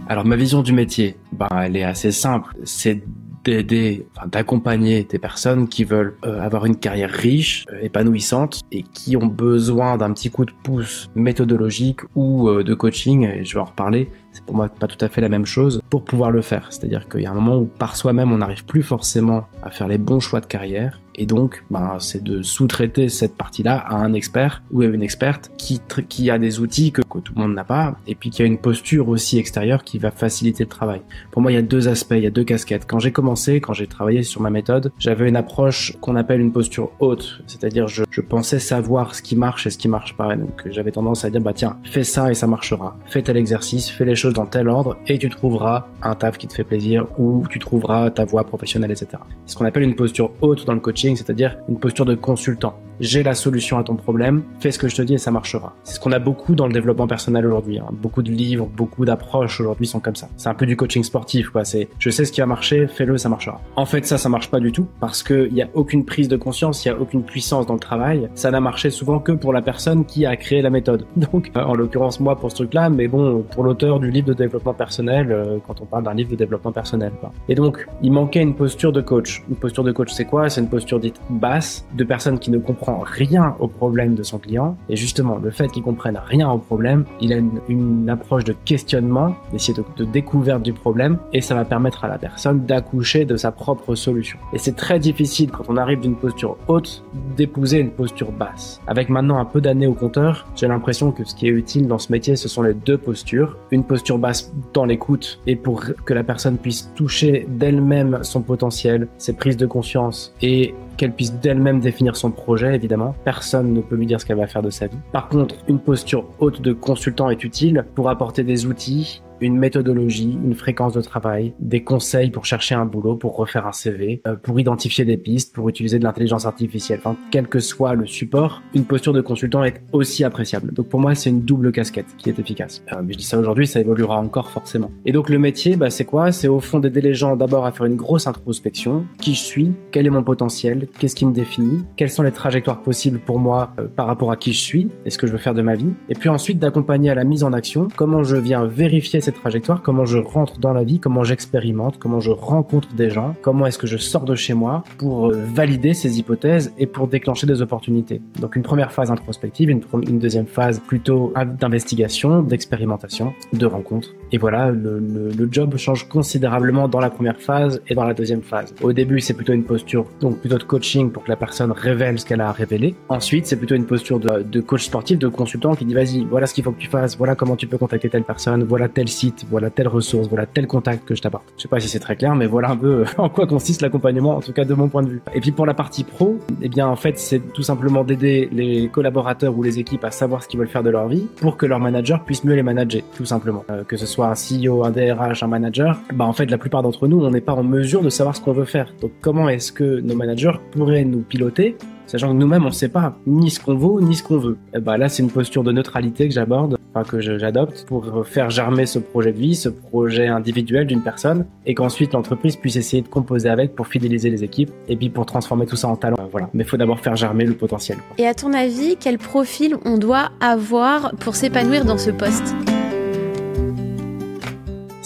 Alors 0.07 0.25
ma 0.25 0.36
vision 0.36 0.62
du 0.62 0.74
métier, 0.74 1.18
ben, 1.33 1.50
elle 1.62 1.75
est 1.75 1.83
assez 1.83 2.12
simple. 2.12 2.56
C'est 2.63 3.04
d'aider, 3.44 4.07
d'accompagner 4.27 5.04
des 5.04 5.19
personnes 5.19 5.68
qui 5.69 5.83
veulent 5.83 6.18
euh, 6.25 6.42
avoir 6.42 6.65
une 6.65 6.75
carrière 6.75 7.09
riche, 7.09 7.65
euh, 7.71 7.80
épanouissante 7.81 8.62
et 8.71 8.83
qui 8.83 9.15
ont 9.15 9.25
besoin 9.25 9.98
d'un 9.98 10.12
petit 10.12 10.30
coup 10.30 10.45
de 10.45 10.51
pouce 10.63 11.09
méthodologique 11.15 12.01
ou 12.15 12.50
euh, 12.50 12.63
de 12.63 12.74
coaching, 12.74 13.44
je 13.44 13.53
vais 13.53 13.60
en 13.60 13.65
reparler, 13.65 14.10
pour 14.45 14.56
moi 14.56 14.69
pas 14.69 14.88
tout 14.88 15.04
à 15.04 15.10
fait 15.10 15.22
la 15.22 15.30
même 15.30 15.45
chose 15.45 15.81
pour 15.89 16.04
pouvoir 16.04 16.31
le 16.31 16.42
faire. 16.42 16.68
C'est-à-dire 16.69 17.07
qu'il 17.07 17.22
y 17.22 17.25
a 17.25 17.31
un 17.31 17.36
moment 17.36 17.57
où 17.57 17.66
par 17.66 17.95
soi-même 17.95 18.31
on 18.31 18.38
n'arrive 18.38 18.66
plus 18.66 18.84
forcément 18.84 19.48
à 19.63 19.72
faire 19.72 19.88
les 19.88 19.98
bons 19.98 20.19
choix 20.19 20.42
de 20.42 20.45
carrière 20.45 21.00
et 21.18 21.25
donc, 21.25 21.63
ben, 21.72 21.98
c'est 22.00 22.24
de 22.24 22.44
sous-traiter 22.44 23.10
cette 23.10 23.36
partie-là 23.36 23.78
à 23.78 23.95
un 23.95 24.13
expert 24.13 24.62
ou 24.72 24.81
à 24.81 24.86
une 24.86 25.01
experte 25.01 25.51
qui, 25.57 25.81
qui 26.07 26.30
a 26.30 26.38
des 26.38 26.60
outils 26.60 26.92
que, 26.92 27.01
tout 27.01 27.34
le 27.36 27.42
monde 27.42 27.56
n'a 27.56 27.63
pas 27.63 27.98
et 28.06 28.13
puis 28.13 28.30
qui 28.30 28.44
a 28.44 28.45
une 28.45 28.60
posture 28.60 29.10
aussi 29.10 29.39
extérieure 29.39 29.84
qui 29.84 29.98
va 29.98 30.12
faciliter 30.12 30.63
le 30.63 30.69
travail. 30.69 31.01
Pour 31.31 31.42
moi, 31.42 31.51
il 31.51 31.56
y 31.56 31.57
a 31.57 31.63
deux 31.63 31.88
aspects, 31.88 32.13
il 32.16 32.22
y 32.22 32.28
a 32.28 32.30
deux 32.30 32.44
casquettes. 32.44 32.86
Quand 32.86 33.00
j'ai 33.00 33.12
commencé, 33.12 33.60
quand 33.60 33.74
j'ai 33.74 33.88
travaillé 33.88 34.22
sur 34.22 34.42
ma 34.42 34.51
méthode, 34.51 34.92
j'avais 35.00 35.28
une 35.28 35.36
approche 35.36 35.94
qu'on 36.00 36.16
appelle 36.16 36.39
une 36.39 36.51
posture 36.51 36.92
haute, 37.00 37.42
c'est-à-dire 37.48 37.88
je, 37.88 38.04
je 38.12 38.22
pensais 38.22 38.60
savoir 38.60 39.16
ce 39.16 39.24
qui 39.24 39.36
marche 39.36 39.66
et 39.66 39.72
ce 39.72 39.80
qui 39.80 39.88
marche 39.88 40.16
pas. 40.16 40.36
Donc 40.36 40.62
j'avais 40.69 40.92
tendance 40.92 41.25
à 41.25 41.31
dire 41.31 41.42
bah 41.42 41.54
tiens, 41.54 41.78
fais 41.84 42.04
ça 42.04 42.30
et 42.30 42.36
ça 42.36 42.45
marchera. 42.45 42.95
Fais 43.07 43.24
tel 43.24 43.38
exercice, 43.38 43.89
fais 43.89 44.06
les 44.06 44.16
choses 44.16 44.26
dans 44.33 44.45
tel 44.45 44.69
ordre 44.69 44.97
et 45.07 45.18
tu 45.18 45.29
trouveras 45.29 45.88
un 46.01 46.15
taf 46.15 46.38
qui 46.38 46.47
te 46.47 46.53
fait 46.53 46.63
plaisir 46.63 47.07
ou 47.18 47.44
tu 47.50 47.59
trouveras 47.59 48.09
ta 48.09 48.25
voie 48.25 48.44
professionnelle, 48.44 48.91
etc. 48.91 49.07
C'est 49.45 49.53
ce 49.53 49.57
qu'on 49.57 49.65
appelle 49.65 49.83
une 49.83 49.95
posture 49.95 50.31
haute 50.41 50.65
dans 50.65 50.74
le 50.74 50.79
coaching 50.79 51.15
c'est-à-dire 51.15 51.57
une 51.69 51.79
posture 51.79 52.06
de 52.06 52.15
consultant 52.15 52.79
j'ai 52.99 53.23
la 53.23 53.33
solution 53.33 53.77
à 53.77 53.83
ton 53.83 53.95
problème, 53.95 54.44
fais 54.59 54.71
ce 54.71 54.79
que 54.79 54.88
je 54.88 54.95
te 54.95 55.01
dis 55.01 55.15
et 55.15 55.17
ça 55.17 55.31
marchera. 55.31 55.75
C'est 55.83 55.95
ce 55.95 55.99
qu'on 55.99 56.11
a 56.11 56.19
beaucoup 56.19 56.55
dans 56.55 56.67
le 56.67 56.73
développement 56.73 57.07
personnel 57.07 57.45
aujourd'hui. 57.45 57.79
Hein. 57.79 57.88
Beaucoup 57.91 58.23
de 58.23 58.31
livres, 58.31 58.67
beaucoup 58.75 59.05
d'approches 59.05 59.59
aujourd'hui 59.61 59.88
sont 59.88 59.99
comme 59.99 60.15
ça. 60.15 60.29
C'est 60.38 60.49
un 60.49 60.53
peu 60.53 60.65
du 60.65 60.75
coaching 60.75 61.03
sportif, 61.03 61.49
quoi. 61.49 61.65
C'est 61.65 61.89
je 61.99 62.09
sais 62.09 62.25
ce 62.25 62.31
qui 62.31 62.41
va 62.41 62.47
marcher, 62.47 62.88
fais-le, 62.88 63.17
ça 63.17 63.29
marchera. 63.29 63.61
En 63.75 63.85
fait, 63.85 64.05
ça, 64.05 64.17
ça 64.17 64.29
marche 64.29 64.49
pas 64.49 64.59
du 64.59 64.71
tout 64.71 64.88
parce 64.99 65.23
qu'il 65.23 65.53
n'y 65.53 65.61
a 65.61 65.69
aucune 65.73 66.05
prise 66.05 66.27
de 66.27 66.38
conscience, 66.38 66.85
il 66.85 66.89
y 66.89 66.91
a 66.91 66.99
aucune 66.99 67.23
puissance 67.23 67.65
dans 67.65 67.73
le 67.73 67.79
travail. 67.79 68.29
Ça 68.35 68.51
n'a 68.51 68.59
marché 68.59 68.89
souvent 68.89 69.19
que 69.19 69.31
pour 69.31 69.53
la 69.53 69.61
personne 69.61 70.05
qui 70.05 70.25
a 70.25 70.35
créé 70.35 70.61
la 70.61 70.69
méthode. 70.69 71.05
Donc, 71.15 71.51
euh, 71.55 71.63
en 71.63 71.75
l'occurrence, 71.75 72.19
moi 72.19 72.35
pour 72.35 72.51
ce 72.51 72.57
truc-là, 72.57 72.89
mais 72.89 73.07
bon, 73.07 73.43
pour 73.43 73.63
l'auteur 73.63 74.00
du 74.00 74.11
livre 74.11 74.27
de 74.27 74.33
développement 74.33 74.73
personnel, 74.73 75.31
euh, 75.31 75.57
quand 75.65 75.81
on 75.81 75.85
parle 75.85 76.03
d'un 76.03 76.13
livre 76.13 76.31
de 76.31 76.35
développement 76.35 76.71
personnel, 76.71 77.11
quoi. 77.19 77.31
Et 77.50 77.55
donc, 77.55 77.88
il 78.01 78.11
manquait 78.11 78.41
une 78.41 78.55
posture 78.55 78.91
de 78.91 79.01
coach. 79.01 79.43
Une 79.50 79.55
posture 79.55 79.83
de 79.83 79.91
coach, 79.91 80.11
c'est 80.11 80.25
quoi? 80.25 80.50
C'est 80.50 80.61
une 80.61 80.69
posture 80.69 81.00
dite 81.00 81.19
basse 81.29 81.85
de 81.95 82.03
personne 82.03 82.39
qui 82.39 82.51
ne 82.51 82.57
comprend 82.57 82.87
rien 82.95 83.56
au 83.60 83.68
problème 83.68 84.16
de 84.16 84.24
son 84.24 84.38
client. 84.38 84.78
Et 84.89 84.95
justement, 84.95 85.38
le 85.38 85.51
fait 85.51 85.68
qu'il 85.68 85.84
comprenne 85.84 86.19
rien 86.24 86.50
au 86.50 86.57
problème, 86.57 87.06
il 87.22 87.34
a 87.34 87.38
une, 87.68 88.07
approche 88.10 88.45
de 88.45 88.54
questionnement, 88.66 89.36
d'essayer 89.51 89.74
de, 89.74 89.84
de, 89.98 90.06
découverte 90.06 90.63
du 90.63 90.72
problème, 90.72 91.18
et 91.34 91.42
ça 91.42 91.56
va 91.56 91.66
permettre 91.66 92.06
à 92.06 92.07
la 92.07 92.18
personne 92.18 92.66
d'accoucher 92.66 93.25
de 93.25 93.36
sa 93.36 93.51
propre 93.51 93.95
solution. 93.95 94.38
Et 94.54 94.57
c'est 94.57 94.75
très 94.75 95.00
difficile 95.00 95.51
quand 95.51 95.63
on 95.68 95.78
arrive 95.78 96.00
d'une 96.00 96.16
posture 96.16 96.57
haute 96.68 97.04
d'épouser 97.36 97.80
une 97.80 97.92
posture 97.92 98.31
basse. 98.31 98.81
Avec 98.88 99.10
maintenant 99.10 99.39
un 99.39 99.45
peu 99.45 99.62
d'années 99.62 99.88
au 99.88 99.94
compteur, 99.94 100.48
j'ai 100.56 100.68
l'impression 100.68 101.12
que 101.12 101.24
ce 101.25 101.36
qui 101.36 101.48
est 101.48 101.51
utile 101.51 101.88
dans 101.88 101.98
ce 101.98 102.12
métier, 102.12 102.36
ce 102.36 102.48
sont 102.48 102.62
les 102.62 102.74
deux 102.74 102.98
postures. 102.98 103.57
Une 103.72 103.84
posture 103.84 104.18
basse 104.18 104.54
dans 104.74 104.86
l'écoute 104.86 105.39
et 105.48 105.56
pour 105.56 105.84
que 106.06 106.13
la 106.13 106.24
personne 106.24 106.57
puisse 106.57 106.92
toucher 106.95 107.45
d'elle-même 107.50 108.19
son 108.24 108.42
potentiel, 108.42 109.07
ses 109.18 109.34
prises 109.34 109.57
de 109.57 109.66
conscience 109.66 110.34
et 110.42 110.74
qu'elle 110.97 111.13
puisse 111.13 111.33
d'elle-même 111.33 111.79
définir 111.79 112.15
son 112.15 112.31
projet, 112.31 112.75
évidemment. 112.75 113.15
Personne 113.23 113.73
ne 113.73 113.81
peut 113.81 113.95
lui 113.95 114.05
dire 114.05 114.19
ce 114.19 114.25
qu'elle 114.25 114.38
va 114.38 114.47
faire 114.47 114.61
de 114.61 114.69
sa 114.69 114.88
vie. 114.88 114.97
Par 115.11 115.29
contre, 115.29 115.55
une 115.67 115.79
posture 115.79 116.25
haute 116.39 116.61
de 116.61 116.73
consultant 116.73 117.29
est 117.29 117.44
utile 117.44 117.85
pour 117.95 118.09
apporter 118.09 118.44
des 118.44 118.65
outils 118.65 119.21
une 119.42 119.57
méthodologie, 119.57 120.38
une 120.44 120.54
fréquence 120.54 120.94
de 120.94 121.01
travail, 121.01 121.54
des 121.60 121.84
conseils 121.84 122.31
pour 122.31 122.45
chercher 122.45 122.75
un 122.75 122.86
boulot, 122.86 123.16
pour 123.16 123.36
refaire 123.36 123.68
un 123.68 123.72
CV, 123.72 124.22
euh, 124.28 124.36
pour 124.36 124.60
identifier 124.60 125.06
des 125.06 125.18
pistes, 125.18 125.54
pour 125.54 125.69
utiliser 125.69 126.00
de 126.00 126.04
l'intelligence 126.04 126.45
artificielle. 126.45 127.00
Enfin, 127.00 127.18
quel 127.31 127.48
que 127.48 127.60
soit 127.60 127.94
le 127.94 128.06
support, 128.06 128.62
une 128.74 128.86
posture 128.86 129.13
de 129.13 129.22
consultant 129.22 129.63
est 129.63 129.81
aussi 129.92 130.24
appréciable. 130.24 130.74
Donc 130.74 130.88
pour 130.88 131.00
moi, 131.00 131.16
c'est 131.16 131.30
une 131.30 131.42
double 131.42 131.72
casquette 131.72 132.07
qui 132.18 132.30
est 132.30 132.39
efficace. 132.39 132.84
Euh, 132.94 133.01
mais 133.04 133.13
je 133.13 133.19
dis 133.19 133.25
ça 133.25 133.38
aujourd'hui, 133.38 133.68
ça 133.68 133.80
évoluera 133.80 134.19
encore 134.19 134.50
forcément. 134.50 134.92
Et 135.06 135.12
donc 135.12 135.30
le 135.30 135.39
métier, 135.39 135.75
bah, 135.75 135.89
c'est 135.89 136.06
quoi? 136.06 136.31
C'est 136.31 136.48
au 136.48 136.60
fond 136.60 136.80
d'aider 136.80 137.01
les 137.01 137.13
gens 137.13 137.36
d'abord 137.36 137.66
à 137.66 137.72
faire 137.72 137.86
une 137.86 137.95
grosse 137.95 138.28
introspection. 138.28 139.06
Qui 139.19 139.34
je 139.34 139.44
suis? 139.44 139.72
Quel 139.92 140.07
est 140.07 140.12
mon 140.12 140.24
potentiel? 140.24 140.88
Qu'est-ce 141.00 141.16
qui 141.16 141.25
me 141.25 141.34
définit? 141.34 141.84
Quelles 141.95 142.10
sont 142.10 142.24
les 142.24 142.31
trajectoires 142.31 142.81
possibles 142.81 143.19
pour 143.19 143.39
moi 143.39 143.74
euh, 143.80 143.88
par 143.88 144.07
rapport 144.07 144.31
à 144.31 144.38
qui 144.38 144.54
je 144.54 144.62
suis? 144.62 144.89
Et 145.06 145.10
ce 145.10 145.18
que 145.18 145.28
je 145.28 145.31
veux 145.31 145.38
faire 145.38 145.54
de 145.54 145.62
ma 145.62 145.75
vie? 145.75 145.94
Et 146.10 146.13
puis 146.13 146.30
ensuite 146.30 146.60
d'accompagner 146.60 147.10
à 147.10 147.16
la 147.16 147.24
mise 147.24 147.44
en 147.44 147.54
action 147.54 147.88
comment 147.95 148.24
je 148.24 148.36
viens 148.36 148.66
vérifier 148.66 149.22
cette 149.27 149.41
trajectoire, 149.41 149.81
comment 149.81 150.06
je 150.06 150.19
rentre 150.19 150.57
dans 150.57 150.71
la 150.71 150.85
vie, 150.85 151.00
comment 151.00 151.25
j'expérimente, 151.25 152.00
comment 152.00 152.21
je 152.21 152.31
rencontre 152.31 152.94
des 152.94 153.09
gens, 153.09 153.35
comment 153.41 153.65
est-ce 153.65 153.77
que 153.77 153.85
je 153.88 153.97
sors 153.97 154.24
de 154.24 154.35
chez 154.35 154.53
moi 154.53 154.85
pour 154.97 155.27
euh, 155.27 155.44
valider 155.53 155.94
ces 155.94 156.18
hypothèses 156.18 156.74
et 156.77 156.88
pour 156.88 157.09
déclencher 157.09 157.45
des 157.45 157.62
opportunités. 157.62 158.21
Donc 158.39 158.56
une 158.56 158.63
première 158.63 158.94
phase 158.94 159.12
introspective, 159.12 159.69
une, 159.69 159.81
deuxième 160.19 160.45
phase 160.45 160.79
plutôt 160.79 161.33
d'investigation, 161.59 162.41
d'expérimentation, 162.41 163.33
de 163.51 163.65
rencontre. 163.65 164.13
Et 164.31 164.38
voilà, 164.38 164.71
le, 164.71 165.50
job 165.51 165.75
change 165.77 166.07
considérablement 166.07 166.88
dans 166.88 167.00
la 167.00 167.09
première 167.09 167.39
phase 167.39 167.81
et 167.88 167.95
dans 167.95 168.06
la 168.06 168.13
deuxième 168.13 168.41
phase. 168.41 168.74
Au 168.81 168.94
début, 168.94 169.19
c'est 169.19 169.33
plutôt 169.33 169.53
une 169.53 169.63
posture, 169.63 170.06
donc 170.21 170.39
plutôt 170.39 170.57
de 170.57 170.63
coaching 170.63 171.12
pour 171.12 171.24
que 171.24 171.29
la 171.29 171.35
personne 171.35 171.71
révèle 171.71 172.19
ce 172.19 172.25
qu'elle 172.25 172.41
a 172.41 172.51
révélé. 172.51 172.95
Ensuite, 173.09 173.45
c'est 173.45 173.57
plutôt 173.57 173.75
une 173.75 173.85
posture 173.85 174.19
de, 174.19 174.44
de 174.44 174.62
coach 174.62 174.85
sportif, 174.85 175.19
de 175.19 175.27
consultant 175.27 175.75
qui 175.75 175.83
dit 175.83 175.94
vas-y, 175.94 176.24
voilà 176.25 176.47
ce 176.47 176.53
qu'il 176.53 176.63
faut 176.63 176.71
que 176.71 176.79
tu 176.79 176.89
fasses, 176.89 177.18
voilà 177.18 177.35
comment 177.35 177.57
tu 177.57 177.68
peux 177.68 177.77
contacter 177.77 178.09
telle 178.09 178.24
personne, 178.24 178.63
voilà 178.63 178.88
tel 178.88 179.07
site, 179.17 179.45
voilà 179.49 179.69
telle 179.69 179.87
ressource, 179.87 180.27
voilà 180.27 180.45
tel 180.45 180.67
contact 180.67 181.05
que 181.05 181.15
je 181.15 181.21
t'apporte. 181.21 181.45
Je 181.57 181.63
sais 181.63 181.67
pas 181.67 181.79
si 181.79 181.89
c'est 181.89 181.99
très 181.99 182.15
clair, 182.15 182.35
mais 182.35 182.45
voilà 182.45 182.69
un 182.69 182.77
peu 182.77 183.05
en 183.17 183.29
quoi 183.29 183.47
consiste 183.47 183.81
l'accompagnement, 183.81 184.35
en 184.35 184.41
tout 184.41 184.53
cas 184.53 184.65
de 184.65 184.73
mon 184.73 184.89
point 184.89 185.03
de 185.03 185.09
vue. 185.09 185.21
Et 185.33 185.41
puis 185.41 185.51
pour 185.51 185.65
la 185.65 185.73
partie 185.73 186.03
pro, 186.03 186.37
eh 186.61 186.69
bien 186.69 186.87
en 186.87 186.95
fait 186.95 187.17
c'est 187.17 187.39
tout 187.53 187.63
simplement 187.63 188.03
d'aider 188.03 188.49
les 188.51 188.89
collaborateurs 188.89 189.57
ou 189.57 189.63
les 189.63 189.79
équipes 189.79 190.03
à 190.03 190.11
savoir 190.11 190.43
ce 190.43 190.47
qu'ils 190.47 190.59
veulent 190.59 190.67
faire 190.67 190.83
de 190.83 190.89
leur 190.89 191.07
vie 191.07 191.27
pour 191.41 191.57
que 191.57 191.65
leur 191.65 191.79
manager 191.79 192.23
puisse 192.23 192.43
mieux 192.43 192.55
les 192.55 192.63
manager, 192.63 193.01
tout 193.15 193.25
simplement. 193.25 193.65
Euh, 193.69 193.83
que 193.83 193.97
ce 193.97 194.05
soit 194.05 194.27
un 194.27 194.33
CEO, 194.33 194.83
un 194.83 194.91
DRH, 194.91 195.43
un 195.43 195.47
manager, 195.47 195.99
bah 196.13 196.25
en 196.25 196.33
fait 196.33 196.49
la 196.49 196.57
plupart 196.57 196.83
d'entre 196.83 197.07
nous 197.07 197.23
on 197.25 197.31
n'est 197.31 197.41
pas 197.41 197.53
en 197.53 197.63
mesure 197.63 198.01
de 198.01 198.09
savoir 198.09 198.35
ce 198.35 198.41
qu'on 198.41 198.53
veut 198.53 198.65
faire. 198.65 198.93
Donc 199.01 199.11
comment 199.21 199.49
est-ce 199.49 199.71
que 199.71 199.99
nos 200.01 200.15
managers 200.15 200.59
pourraient 200.71 201.05
nous 201.05 201.21
piloter 201.21 201.75
sachant 202.07 202.30
que 202.30 202.33
nous-mêmes 202.33 202.63
on 202.63 202.69
ne 202.69 202.74
sait 202.74 202.89
pas 202.89 203.15
ni 203.27 203.51
ce 203.51 203.59
qu'on 203.59 203.75
vaut 203.75 204.01
ni 204.01 204.15
ce 204.15 204.24
qu'on 204.24 204.38
veut. 204.38 204.57
Et 204.74 204.80
bah 204.80 204.98
là 204.98 205.09
c'est 205.09 205.21
une 205.21 205.30
posture 205.30 205.63
de 205.63 205.71
neutralité 205.71 206.27
que 206.27 206.33
j'aborde, 206.33 206.77
enfin 206.94 207.07
que 207.07 207.19
j'adopte 207.21 207.86
pour 207.88 208.25
faire 208.25 208.50
germer 208.50 208.86
ce 208.86 209.00
projet 209.00 209.31
de 209.31 209.38
vie, 209.38 209.56
ce 209.56 209.69
projet 209.69 210.27
individuel 210.27 210.88
d'une 210.88 211.01
personne, 211.01 211.45
et 211.65 211.74
qu'ensuite 211.74 212.13
l'entreprise 212.13 212.56
puisse 212.56 212.75
essayer 212.75 213.04
de 213.04 213.07
composer 213.07 213.50
avec 213.50 213.75
pour 213.75 213.88
fidéliser 213.88 214.30
les 214.30 214.44
équipes 214.44 214.71
et 214.88 214.95
puis 214.95 215.09
pour 215.09 215.25
transformer 215.25 215.65
tout 215.65 215.75
ça 215.75 215.88
en 215.88 215.95
talent. 215.95 216.18
Voilà, 216.31 216.50
mais 216.54 216.63
il 216.63 216.68
faut 216.68 216.77
d'abord 216.77 217.00
faire 217.00 217.15
germer 217.15 217.45
le 217.45 217.54
potentiel. 217.54 217.98
Et 218.18 218.25
à 218.25 218.33
ton 218.33 218.53
avis, 218.53 218.98
quel 219.00 219.18
profil 219.18 219.75
on 219.86 219.98
doit 219.98 220.30
avoir 220.39 221.13
pour 221.19 221.36
s'épanouir 221.36 221.86
dans 221.86 221.98
ce 221.98 222.12
poste? 222.12 222.56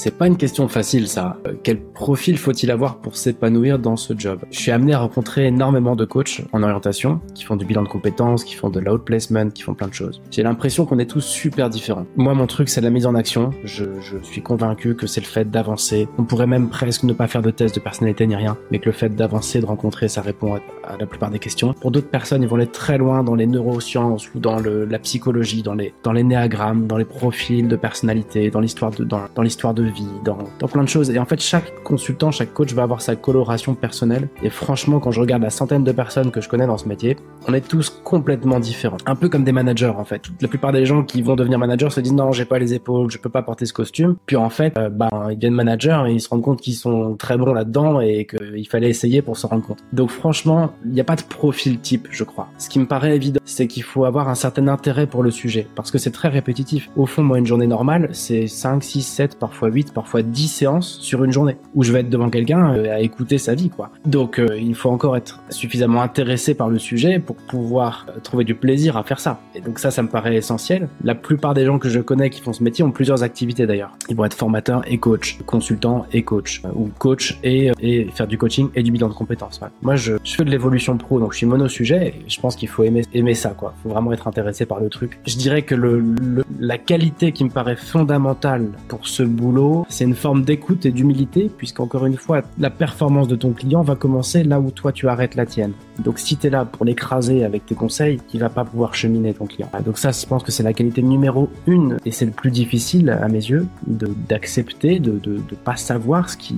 C'est 0.01 0.17
pas 0.17 0.25
une 0.25 0.37
question 0.37 0.67
facile 0.67 1.07
ça. 1.07 1.37
Euh, 1.45 1.53
quel 1.61 1.79
profil 1.79 2.39
faut-il 2.39 2.71
avoir 2.71 2.97
pour 2.97 3.15
s'épanouir 3.15 3.77
dans 3.77 3.97
ce 3.97 4.17
job? 4.17 4.39
Je 4.49 4.57
suis 4.57 4.71
amené 4.71 4.95
à 4.95 4.99
rencontrer 4.99 5.45
énormément 5.45 5.95
de 5.95 6.05
coachs 6.05 6.41
en 6.53 6.63
orientation 6.63 7.21
qui 7.35 7.43
font 7.43 7.55
du 7.55 7.65
bilan 7.65 7.83
de 7.83 7.87
compétences, 7.87 8.43
qui 8.43 8.55
font 8.55 8.71
de 8.71 8.79
l'outplacement, 8.79 9.51
qui 9.51 9.61
font 9.61 9.75
plein 9.75 9.87
de 9.87 9.93
choses. 9.93 10.19
J'ai 10.31 10.41
l'impression 10.41 10.87
qu'on 10.87 10.97
est 10.97 11.05
tous 11.05 11.21
super 11.21 11.69
différents. 11.69 12.07
Moi, 12.15 12.33
mon 12.33 12.47
truc, 12.47 12.69
c'est 12.69 12.81
la 12.81 12.89
mise 12.89 13.05
en 13.05 13.13
action. 13.13 13.51
Je, 13.63 13.85
je 14.01 14.17
suis 14.23 14.41
convaincu 14.41 14.95
que 14.95 15.05
c'est 15.05 15.21
le 15.21 15.27
fait 15.27 15.51
d'avancer. 15.51 16.07
On 16.17 16.23
pourrait 16.23 16.47
même 16.47 16.69
presque 16.69 17.03
ne 17.03 17.13
pas 17.13 17.27
faire 17.27 17.43
de 17.43 17.51
test 17.51 17.75
de 17.75 17.79
personnalité 17.79 18.25
ni 18.25 18.35
rien, 18.35 18.57
mais 18.71 18.79
que 18.79 18.87
le 18.87 18.93
fait 18.93 19.09
d'avancer, 19.15 19.59
de 19.59 19.67
rencontrer, 19.67 20.07
ça 20.07 20.21
répond 20.21 20.55
à, 20.55 20.97
la 20.97 21.05
plupart 21.05 21.29
des 21.29 21.37
questions. 21.37 21.75
Pour 21.75 21.91
d'autres 21.91 22.09
personnes, 22.09 22.41
ils 22.41 22.49
vont 22.49 22.55
aller 22.55 22.65
très 22.65 22.97
loin 22.97 23.23
dans 23.23 23.35
les 23.35 23.45
neurosciences 23.45 24.33
ou 24.33 24.39
dans 24.39 24.57
le, 24.57 24.85
la 24.85 24.97
psychologie, 24.97 25.61
dans 25.61 25.75
les 25.75 25.93
dans 26.01 26.11
les 26.11 26.23
néagrammes, 26.23 26.87
dans 26.87 26.97
les 26.97 27.05
profils 27.05 27.67
de 27.67 27.75
personnalité, 27.75 28.49
dans 28.49 28.61
l'histoire 28.61 28.89
de 28.89 29.03
dans, 29.03 29.21
dans 29.35 29.43
l'histoire 29.43 29.75
de 29.75 29.90
dans, 30.23 30.37
plein 30.67 30.83
de 30.83 30.89
choses. 30.89 31.09
Et 31.09 31.19
en 31.19 31.25
fait, 31.25 31.41
chaque 31.41 31.83
consultant, 31.83 32.31
chaque 32.31 32.53
coach 32.53 32.73
va 32.73 32.83
avoir 32.83 33.01
sa 33.01 33.15
coloration 33.15 33.75
personnelle. 33.75 34.29
Et 34.43 34.49
franchement, 34.49 34.99
quand 34.99 35.11
je 35.11 35.19
regarde 35.19 35.41
la 35.41 35.49
centaine 35.49 35.83
de 35.83 35.91
personnes 35.91 36.31
que 36.31 36.41
je 36.41 36.49
connais 36.49 36.67
dans 36.67 36.77
ce 36.77 36.87
métier, 36.87 37.17
on 37.47 37.53
est 37.53 37.67
tous 37.67 37.89
complètement 37.89 38.59
différents. 38.59 38.97
Un 39.05 39.15
peu 39.15 39.29
comme 39.29 39.43
des 39.43 39.51
managers, 39.51 39.93
en 39.97 40.05
fait. 40.05 40.23
La 40.41 40.47
plupart 40.47 40.71
des 40.71 40.85
gens 40.85 41.03
qui 41.03 41.21
vont 41.21 41.35
devenir 41.35 41.59
managers 41.59 41.89
se 41.89 41.99
disent 41.99 42.13
non, 42.13 42.31
j'ai 42.31 42.45
pas 42.45 42.59
les 42.59 42.73
épaules, 42.73 43.09
je 43.11 43.17
peux 43.17 43.29
pas 43.29 43.41
porter 43.41 43.65
ce 43.65 43.73
costume. 43.73 44.15
Puis 44.25 44.35
en 44.35 44.49
fait, 44.49 44.77
euh, 44.77 44.89
ben, 44.89 45.09
ils 45.29 45.35
deviennent 45.35 45.53
managers 45.53 46.03
et 46.07 46.11
ils 46.11 46.21
se 46.21 46.29
rendent 46.29 46.41
compte 46.41 46.61
qu'ils 46.61 46.75
sont 46.75 47.15
très 47.15 47.37
bons 47.37 47.53
là-dedans 47.53 47.99
et 47.99 48.25
qu'il 48.25 48.67
fallait 48.67 48.89
essayer 48.89 49.21
pour 49.21 49.37
se 49.37 49.47
rendre 49.47 49.65
compte. 49.65 49.79
Donc 49.93 50.09
franchement, 50.09 50.73
il 50.85 50.91
n'y 50.91 51.01
a 51.01 51.03
pas 51.03 51.15
de 51.15 51.23
profil 51.23 51.79
type, 51.79 52.07
je 52.11 52.23
crois. 52.23 52.47
Ce 52.57 52.69
qui 52.69 52.79
me 52.79 52.85
paraît 52.85 53.15
évident, 53.15 53.39
c'est 53.45 53.67
qu'il 53.67 53.83
faut 53.83 54.05
avoir 54.05 54.29
un 54.29 54.35
certain 54.35 54.67
intérêt 54.67 55.07
pour 55.07 55.23
le 55.23 55.31
sujet 55.31 55.67
parce 55.75 55.91
que 55.91 55.97
c'est 55.97 56.11
très 56.11 56.29
répétitif. 56.29 56.89
Au 56.95 57.05
fond, 57.05 57.23
moi, 57.23 57.39
une 57.39 57.45
journée 57.45 57.67
normale, 57.67 58.09
c'est 58.13 58.47
5, 58.47 58.83
6, 58.83 59.01
7, 59.01 59.39
parfois 59.39 59.69
8 59.69 59.80
8, 59.81 59.93
parfois 59.93 60.21
10 60.21 60.47
séances 60.47 60.99
sur 60.99 61.23
une 61.23 61.31
journée 61.31 61.57
où 61.73 61.83
je 61.83 61.91
vais 61.91 62.01
être 62.01 62.09
devant 62.09 62.29
quelqu'un 62.29 62.75
euh, 62.75 62.95
à 62.95 62.99
écouter 62.99 63.37
sa 63.37 63.55
vie, 63.55 63.69
quoi. 63.69 63.89
Donc, 64.05 64.39
euh, 64.39 64.57
il 64.59 64.75
faut 64.75 64.89
encore 64.89 65.17
être 65.17 65.41
suffisamment 65.49 66.01
intéressé 66.01 66.53
par 66.53 66.69
le 66.69 66.77
sujet 66.77 67.19
pour 67.19 67.35
pouvoir 67.35 68.05
euh, 68.09 68.19
trouver 68.19 68.43
du 68.43 68.55
plaisir 68.55 68.97
à 68.97 69.03
faire 69.03 69.19
ça. 69.19 69.39
Et 69.55 69.61
donc 69.61 69.79
ça, 69.79 69.91
ça 69.91 70.03
me 70.03 70.07
paraît 70.07 70.35
essentiel. 70.35 70.87
La 71.03 71.15
plupart 71.15 71.53
des 71.53 71.65
gens 71.65 71.79
que 71.79 71.89
je 71.89 71.99
connais 71.99 72.29
qui 72.29 72.41
font 72.41 72.53
ce 72.53 72.63
métier 72.63 72.83
ont 72.83 72.91
plusieurs 72.91 73.23
activités 73.23 73.65
d'ailleurs. 73.65 73.91
Ils 74.09 74.15
vont 74.15 74.25
être 74.25 74.35
formateurs 74.35 74.83
et 74.87 74.97
coach, 74.97 75.39
consultants 75.45 76.05
et 76.13 76.23
coach, 76.23 76.61
ou 76.75 76.89
coach 76.97 77.39
et, 77.43 77.71
et 77.81 78.05
faire 78.13 78.27
du 78.27 78.37
coaching 78.37 78.69
et 78.75 78.83
du 78.83 78.91
bilan 78.91 79.09
de 79.09 79.13
compétences. 79.13 79.59
Moi, 79.81 79.95
je, 79.95 80.13
je, 80.23 80.35
fais 80.35 80.45
de 80.45 80.51
l'évolution 80.51 80.97
pro, 80.97 81.19
donc 81.19 81.33
je 81.33 81.37
suis 81.37 81.45
mono-sujet 81.45 82.07
et 82.07 82.29
je 82.29 82.39
pense 82.39 82.55
qu'il 82.55 82.69
faut 82.69 82.83
aimer, 82.83 83.03
aimer 83.13 83.33
ça, 83.33 83.49
quoi. 83.49 83.73
Faut 83.83 83.89
vraiment 83.89 84.11
être 84.13 84.27
intéressé 84.27 84.65
par 84.65 84.79
le 84.79 84.89
truc. 84.89 85.19
Je 85.25 85.37
dirais 85.37 85.63
que 85.63 85.75
le, 85.75 85.99
le 85.99 86.43
la 86.61 86.77
qualité 86.77 87.31
qui 87.31 87.43
me 87.43 87.49
paraît 87.49 87.75
fondamentale 87.75 88.69
pour 88.87 89.07
ce 89.07 89.23
boulot, 89.23 89.70
c'est 89.89 90.03
une 90.03 90.15
forme 90.15 90.43
d'écoute 90.43 90.85
et 90.85 90.91
d'humilité, 90.91 91.49
puisqu'encore 91.55 92.05
une 92.05 92.17
fois, 92.17 92.41
la 92.59 92.69
performance 92.69 93.27
de 93.27 93.35
ton 93.35 93.51
client 93.51 93.81
va 93.81 93.95
commencer 93.95 94.43
là 94.43 94.59
où 94.59 94.71
toi 94.71 94.91
tu 94.91 95.07
arrêtes 95.07 95.35
la 95.35 95.45
tienne. 95.45 95.73
Donc 95.99 96.19
si 96.19 96.37
tu 96.37 96.47
es 96.47 96.49
là 96.49 96.65
pour 96.65 96.85
l'écraser 96.85 97.43
avec 97.43 97.65
tes 97.65 97.75
conseils, 97.75 98.19
il 98.33 98.39
va 98.39 98.49
pas 98.49 98.65
pouvoir 98.65 98.95
cheminer 98.95 99.33
ton 99.33 99.45
client. 99.45 99.69
Donc 99.85 99.97
ça, 99.97 100.11
je 100.11 100.25
pense 100.25 100.43
que 100.43 100.51
c'est 100.51 100.63
la 100.63 100.73
qualité 100.73 101.01
numéro 101.01 101.49
une, 101.67 101.97
et 102.05 102.11
c'est 102.11 102.25
le 102.25 102.31
plus 102.31 102.51
difficile 102.51 103.09
à 103.09 103.27
mes 103.27 103.35
yeux, 103.35 103.67
d'accepter, 103.87 104.99
de, 104.99 105.11
de, 105.11 105.35
de, 105.35 105.55
pas 105.63 105.75
savoir 105.75 106.29
ce 106.29 106.37
qui, 106.37 106.55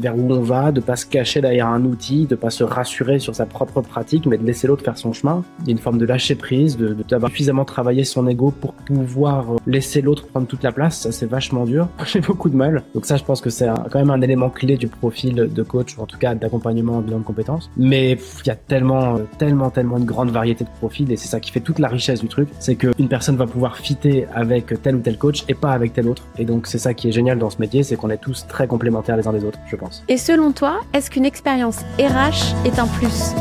vers 0.00 0.16
où 0.16 0.30
on 0.32 0.40
va, 0.40 0.72
de 0.72 0.80
pas 0.80 0.96
se 0.96 1.06
cacher 1.06 1.40
derrière 1.40 1.68
un 1.68 1.84
outil, 1.84 2.26
de 2.26 2.34
pas 2.34 2.50
se 2.50 2.64
rassurer 2.64 3.18
sur 3.18 3.34
sa 3.34 3.46
propre 3.46 3.80
pratique, 3.80 4.26
mais 4.26 4.38
de 4.38 4.44
laisser 4.44 4.66
l'autre 4.66 4.84
faire 4.84 4.98
son 4.98 5.12
chemin. 5.12 5.44
Il 5.66 5.70
une 5.70 5.78
forme 5.78 5.98
de 5.98 6.04
lâcher 6.04 6.34
prise, 6.34 6.76
de 6.76 6.96
d'avoir 7.08 7.30
suffisamment 7.30 7.64
travaillé 7.64 8.04
son 8.04 8.26
ego 8.26 8.50
pour 8.50 8.74
pouvoir 8.74 9.56
laisser 9.66 10.02
l'autre 10.02 10.26
prendre 10.26 10.46
toute 10.46 10.62
la 10.62 10.72
place. 10.72 11.00
Ça, 11.00 11.12
c'est 11.12 11.26
vachement 11.26 11.64
dur. 11.64 11.88
de 12.48 12.56
mal. 12.56 12.82
Donc 12.94 13.06
ça, 13.06 13.16
je 13.16 13.24
pense 13.24 13.40
que 13.40 13.50
c'est 13.50 13.68
quand 13.90 13.98
même 13.98 14.10
un 14.10 14.20
élément 14.20 14.50
clé 14.50 14.76
du 14.76 14.88
profil 14.88 15.34
de 15.34 15.62
coach, 15.62 15.96
ou 15.98 16.02
en 16.02 16.06
tout 16.06 16.18
cas 16.18 16.34
d'accompagnement 16.34 16.98
en 16.98 17.00
bilan 17.00 17.18
de 17.18 17.24
compétences. 17.24 17.70
Mais 17.76 18.12
il 18.12 18.46
y 18.46 18.50
a 18.50 18.56
tellement, 18.56 19.18
tellement, 19.38 19.70
tellement 19.70 19.98
une 19.98 20.04
grande 20.04 20.30
variété 20.30 20.64
de 20.64 20.70
profils 20.78 21.10
et 21.10 21.16
c'est 21.16 21.28
ça 21.28 21.40
qui 21.40 21.50
fait 21.50 21.60
toute 21.60 21.78
la 21.78 21.88
richesse 21.88 22.20
du 22.20 22.28
truc. 22.28 22.48
C'est 22.58 22.76
qu'une 22.76 23.08
personne 23.08 23.36
va 23.36 23.46
pouvoir 23.46 23.76
fitter 23.76 24.26
avec 24.34 24.80
tel 24.82 24.96
ou 24.96 25.00
tel 25.00 25.18
coach 25.18 25.44
et 25.48 25.54
pas 25.54 25.72
avec 25.72 25.92
tel 25.92 26.08
autre. 26.08 26.24
Et 26.38 26.44
donc, 26.44 26.66
c'est 26.66 26.78
ça 26.78 26.94
qui 26.94 27.08
est 27.08 27.12
génial 27.12 27.38
dans 27.38 27.50
ce 27.50 27.58
métier, 27.58 27.82
c'est 27.82 27.96
qu'on 27.96 28.10
est 28.10 28.18
tous 28.18 28.46
très 28.46 28.66
complémentaires 28.66 29.16
les 29.16 29.26
uns 29.26 29.32
des 29.32 29.44
autres, 29.44 29.58
je 29.66 29.76
pense. 29.76 30.02
Et 30.08 30.16
selon 30.16 30.52
toi, 30.52 30.80
est-ce 30.94 31.10
qu'une 31.10 31.24
expérience 31.24 31.80
RH 31.98 32.54
est 32.64 32.78
un 32.78 32.86
plus? 32.86 33.34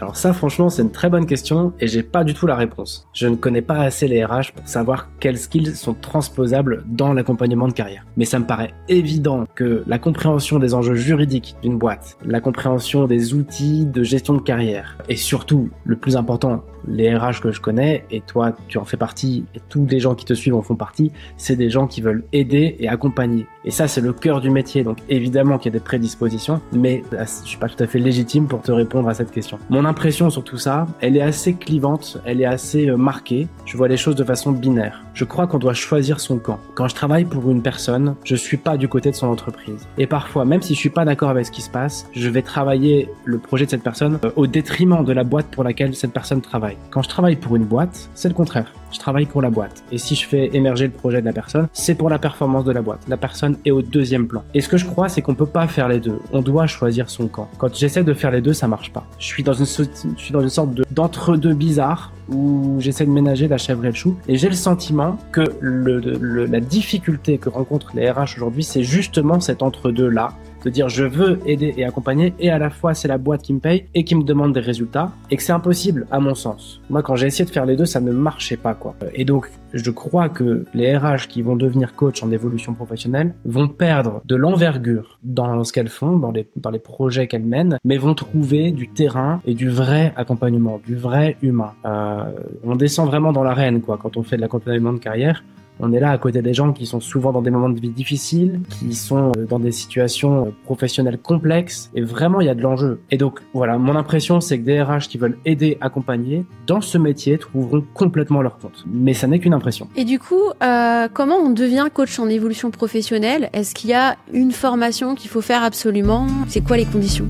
Alors 0.00 0.16
ça, 0.16 0.32
franchement, 0.34 0.68
c'est 0.68 0.82
une 0.82 0.90
très 0.90 1.08
bonne 1.08 1.26
question 1.26 1.72
et 1.80 1.86
j'ai 1.86 2.02
pas 2.02 2.22
du 2.22 2.34
tout 2.34 2.46
la 2.46 2.54
réponse. 2.54 3.08
Je 3.14 3.28
ne 3.28 3.36
connais 3.36 3.62
pas 3.62 3.80
assez 3.80 4.06
les 4.06 4.24
RH 4.24 4.52
pour 4.54 4.68
savoir 4.68 5.08
quels 5.20 5.38
skills 5.38 5.74
sont 5.74 5.94
transposables 5.94 6.84
dans 6.86 7.14
l'accompagnement 7.14 7.66
de 7.66 7.72
carrière. 7.72 8.04
Mais 8.16 8.26
ça 8.26 8.38
me 8.38 8.46
paraît 8.46 8.74
évident 8.88 9.46
que 9.54 9.82
la 9.86 9.98
compréhension 9.98 10.58
des 10.58 10.74
enjeux 10.74 10.96
juridiques 10.96 11.56
d'une 11.62 11.78
boîte, 11.78 12.18
la 12.24 12.40
compréhension 12.40 13.06
des 13.06 13.32
outils 13.32 13.86
de 13.86 14.02
gestion 14.02 14.34
de 14.34 14.40
carrière 14.40 14.98
et 15.08 15.16
surtout, 15.16 15.70
le 15.84 15.96
plus 15.96 16.16
important, 16.16 16.62
les 16.86 17.14
RH 17.14 17.40
que 17.42 17.52
je 17.52 17.60
connais, 17.60 18.04
et 18.10 18.20
toi 18.20 18.52
tu 18.68 18.78
en 18.78 18.84
fais 18.84 18.96
partie, 18.96 19.44
et 19.54 19.60
tous 19.68 19.86
les 19.86 20.00
gens 20.00 20.14
qui 20.14 20.24
te 20.24 20.34
suivent 20.34 20.54
en 20.54 20.62
font 20.62 20.76
partie, 20.76 21.12
c'est 21.36 21.56
des 21.56 21.70
gens 21.70 21.86
qui 21.86 22.00
veulent 22.00 22.24
aider 22.32 22.76
et 22.78 22.88
accompagner. 22.88 23.46
Et 23.64 23.70
ça 23.70 23.88
c'est 23.88 24.00
le 24.00 24.12
cœur 24.12 24.40
du 24.40 24.50
métier, 24.50 24.84
donc 24.84 24.98
évidemment 25.08 25.58
qu'il 25.58 25.72
y 25.72 25.76
a 25.76 25.78
des 25.78 25.84
prédispositions, 25.84 26.60
mais 26.72 27.02
euh, 27.12 27.24
je 27.24 27.48
suis 27.48 27.58
pas 27.58 27.68
tout 27.68 27.82
à 27.82 27.86
fait 27.86 27.98
légitime 27.98 28.46
pour 28.46 28.62
te 28.62 28.72
répondre 28.72 29.08
à 29.08 29.14
cette 29.14 29.30
question. 29.30 29.58
Mon 29.70 29.84
impression 29.84 30.30
sur 30.30 30.44
tout 30.44 30.58
ça, 30.58 30.86
elle 31.00 31.16
est 31.16 31.22
assez 31.22 31.54
clivante, 31.54 32.18
elle 32.24 32.40
est 32.40 32.46
assez 32.46 32.88
euh, 32.88 32.96
marquée, 32.96 33.48
je 33.64 33.76
vois 33.76 33.88
les 33.88 33.96
choses 33.96 34.16
de 34.16 34.24
façon 34.24 34.52
binaire. 34.52 35.02
Je 35.14 35.24
crois 35.24 35.46
qu'on 35.46 35.58
doit 35.58 35.74
choisir 35.74 36.20
son 36.20 36.38
camp. 36.38 36.58
Quand 36.74 36.88
je 36.88 36.94
travaille 36.94 37.24
pour 37.24 37.50
une 37.50 37.62
personne, 37.62 38.16
je 38.24 38.36
suis 38.36 38.58
pas 38.58 38.76
du 38.76 38.86
côté 38.86 39.10
de 39.10 39.16
son 39.16 39.28
entreprise. 39.28 39.86
Et 39.98 40.06
parfois, 40.06 40.44
même 40.44 40.62
si 40.62 40.74
je 40.74 40.78
suis 40.78 40.90
pas 40.90 41.04
d'accord 41.04 41.30
avec 41.30 41.46
ce 41.46 41.50
qui 41.50 41.62
se 41.62 41.70
passe, 41.70 42.06
je 42.12 42.28
vais 42.28 42.42
travailler 42.42 43.08
le 43.24 43.38
projet 43.38 43.64
de 43.64 43.70
cette 43.70 43.82
personne 43.82 44.18
euh, 44.24 44.30
au 44.36 44.46
détriment 44.46 45.04
de 45.04 45.12
la 45.12 45.24
boîte 45.24 45.46
pour 45.46 45.64
laquelle 45.64 45.94
cette 45.94 46.12
personne 46.12 46.40
travaille. 46.40 46.75
Quand 46.90 47.02
je 47.02 47.08
travaille 47.08 47.36
pour 47.36 47.56
une 47.56 47.64
boîte, 47.64 48.10
c'est 48.14 48.28
le 48.28 48.34
contraire. 48.34 48.72
Je 48.92 48.98
travaille 48.98 49.26
pour 49.26 49.42
la 49.42 49.50
boîte. 49.50 49.84
Et 49.92 49.98
si 49.98 50.14
je 50.14 50.26
fais 50.26 50.50
émerger 50.54 50.86
le 50.86 50.92
projet 50.92 51.20
de 51.20 51.26
la 51.26 51.32
personne, 51.32 51.68
c'est 51.72 51.94
pour 51.94 52.08
la 52.08 52.18
performance 52.18 52.64
de 52.64 52.72
la 52.72 52.82
boîte. 52.82 53.00
La 53.08 53.16
personne 53.16 53.58
est 53.64 53.70
au 53.70 53.82
deuxième 53.82 54.26
plan. 54.26 54.42
Et 54.54 54.60
ce 54.60 54.68
que 54.68 54.76
je 54.76 54.86
crois, 54.86 55.08
c'est 55.08 55.22
qu'on 55.22 55.34
peut 55.34 55.46
pas 55.46 55.66
faire 55.66 55.88
les 55.88 56.00
deux. 56.00 56.18
On 56.32 56.40
doit 56.40 56.66
choisir 56.66 57.10
son 57.10 57.28
camp. 57.28 57.48
Quand 57.58 57.74
j'essaie 57.74 58.04
de 58.04 58.14
faire 58.14 58.30
les 58.30 58.40
deux, 58.40 58.52
ça 58.52 58.68
marche 58.68 58.92
pas. 58.92 59.04
Je 59.18 59.26
suis 59.26 59.42
dans 59.42 59.52
une, 59.52 59.66
je 59.66 60.22
suis 60.22 60.32
dans 60.32 60.40
une 60.40 60.48
sorte 60.48 60.70
d'entre-deux 60.90 61.54
bizarre 61.54 62.12
où 62.28 62.76
j'essaie 62.80 63.06
de 63.06 63.10
ménager 63.10 63.48
la 63.48 63.58
chèvre 63.58 63.84
et 63.84 63.88
le 63.88 63.94
chou. 63.94 64.16
Et 64.28 64.36
j'ai 64.36 64.48
le 64.48 64.54
sentiment 64.54 65.16
que 65.32 65.44
le, 65.60 65.98
le, 66.00 66.46
la 66.46 66.60
difficulté 66.60 67.38
que 67.38 67.48
rencontrent 67.48 67.92
les 67.94 68.10
RH 68.10 68.36
aujourd'hui, 68.36 68.64
c'est 68.64 68.82
justement 68.82 69.40
cet 69.40 69.62
entre-deux 69.62 70.08
là 70.08 70.32
de 70.64 70.70
dire 70.70 70.88
je 70.88 71.04
veux 71.04 71.38
aider 71.46 71.74
et 71.76 71.84
accompagner 71.84 72.34
et 72.40 72.50
à 72.50 72.58
la 72.58 72.70
fois 72.70 72.92
c'est 72.92 73.06
la 73.06 73.18
boîte 73.18 73.42
qui 73.42 73.54
me 73.54 73.60
paye 73.60 73.86
et 73.94 74.02
qui 74.02 74.16
me 74.16 74.24
demande 74.24 74.52
des 74.52 74.60
résultats 74.60 75.12
et 75.30 75.36
que 75.36 75.42
c'est 75.42 75.52
impossible 75.52 76.08
à 76.10 76.18
mon 76.18 76.34
sens. 76.34 76.80
Moi 76.90 77.02
quand 77.02 77.14
j'ai 77.14 77.28
essayé 77.28 77.44
de 77.44 77.50
faire 77.50 77.66
les 77.66 77.76
deux 77.76 77.86
ça 77.86 78.00
ne 78.00 78.10
marchait 78.10 78.56
pas 78.56 78.74
quoi. 78.74 78.96
Et 79.14 79.24
donc 79.24 79.48
je 79.72 79.90
crois 79.90 80.28
que 80.28 80.64
les 80.74 80.96
RH 80.96 81.28
qui 81.28 81.42
vont 81.42 81.56
devenir 81.56 81.94
coach 81.94 82.22
en 82.22 82.30
évolution 82.30 82.74
professionnelle 82.74 83.34
vont 83.44 83.68
perdre 83.68 84.22
de 84.24 84.34
l'envergure 84.34 85.18
dans 85.22 85.62
ce 85.64 85.72
qu'elles 85.72 85.88
font, 85.88 86.18
dans 86.18 86.30
les, 86.30 86.48
dans 86.56 86.70
les 86.70 86.78
projets 86.78 87.26
qu'elles 87.26 87.44
mènent, 87.44 87.78
mais 87.84 87.98
vont 87.98 88.14
trouver 88.14 88.70
du 88.70 88.88
terrain 88.88 89.40
et 89.44 89.54
du 89.54 89.68
vrai 89.68 90.12
accompagnement, 90.16 90.80
du 90.84 90.96
vrai 90.96 91.36
humain. 91.42 91.74
Euh, 91.84 92.15
on 92.64 92.76
descend 92.76 93.06
vraiment 93.06 93.32
dans 93.32 93.42
l'arène 93.42 93.80
quoi 93.80 93.98
quand 94.00 94.16
on 94.16 94.22
fait 94.22 94.36
de 94.36 94.40
l'accompagnement 94.40 94.92
de 94.92 94.98
carrière. 94.98 95.42
On 95.78 95.92
est 95.92 96.00
là 96.00 96.10
à 96.10 96.18
côté 96.18 96.40
des 96.40 96.54
gens 96.54 96.72
qui 96.72 96.86
sont 96.86 97.00
souvent 97.00 97.32
dans 97.32 97.42
des 97.42 97.50
moments 97.50 97.68
de 97.68 97.78
vie 97.78 97.90
difficiles, 97.90 98.60
qui 98.70 98.94
sont 98.94 99.32
euh, 99.36 99.44
dans 99.44 99.58
des 99.58 99.72
situations 99.72 100.46
euh, 100.46 100.50
professionnelles 100.64 101.18
complexes, 101.18 101.90
et 101.94 102.00
vraiment 102.00 102.40
il 102.40 102.46
y 102.46 102.50
a 102.50 102.54
de 102.54 102.62
l'enjeu. 102.62 103.00
Et 103.10 103.18
donc 103.18 103.40
voilà, 103.52 103.76
mon 103.76 103.94
impression 103.94 104.40
c'est 104.40 104.58
que 104.58 104.64
des 104.64 104.80
RH 104.80 105.08
qui 105.08 105.18
veulent 105.18 105.36
aider, 105.44 105.76
accompagner, 105.80 106.46
dans 106.66 106.80
ce 106.80 106.96
métier 106.96 107.36
trouveront 107.36 107.84
complètement 107.92 108.40
leur 108.40 108.58
compte. 108.58 108.84
Mais 108.86 109.12
ça 109.12 109.26
n'est 109.26 109.38
qu'une 109.38 109.54
impression. 109.54 109.88
Et 109.96 110.04
du 110.04 110.18
coup, 110.18 110.50
euh, 110.62 111.08
comment 111.12 111.36
on 111.36 111.50
devient 111.50 111.88
coach 111.92 112.18
en 112.18 112.28
évolution 112.28 112.70
professionnelle? 112.70 113.50
Est-ce 113.52 113.74
qu'il 113.74 113.90
y 113.90 113.94
a 113.94 114.16
une 114.32 114.52
formation 114.52 115.14
qu'il 115.14 115.30
faut 115.30 115.42
faire 115.42 115.62
absolument? 115.62 116.26
C'est 116.48 116.64
quoi 116.64 116.78
les 116.78 116.86
conditions? 116.86 117.28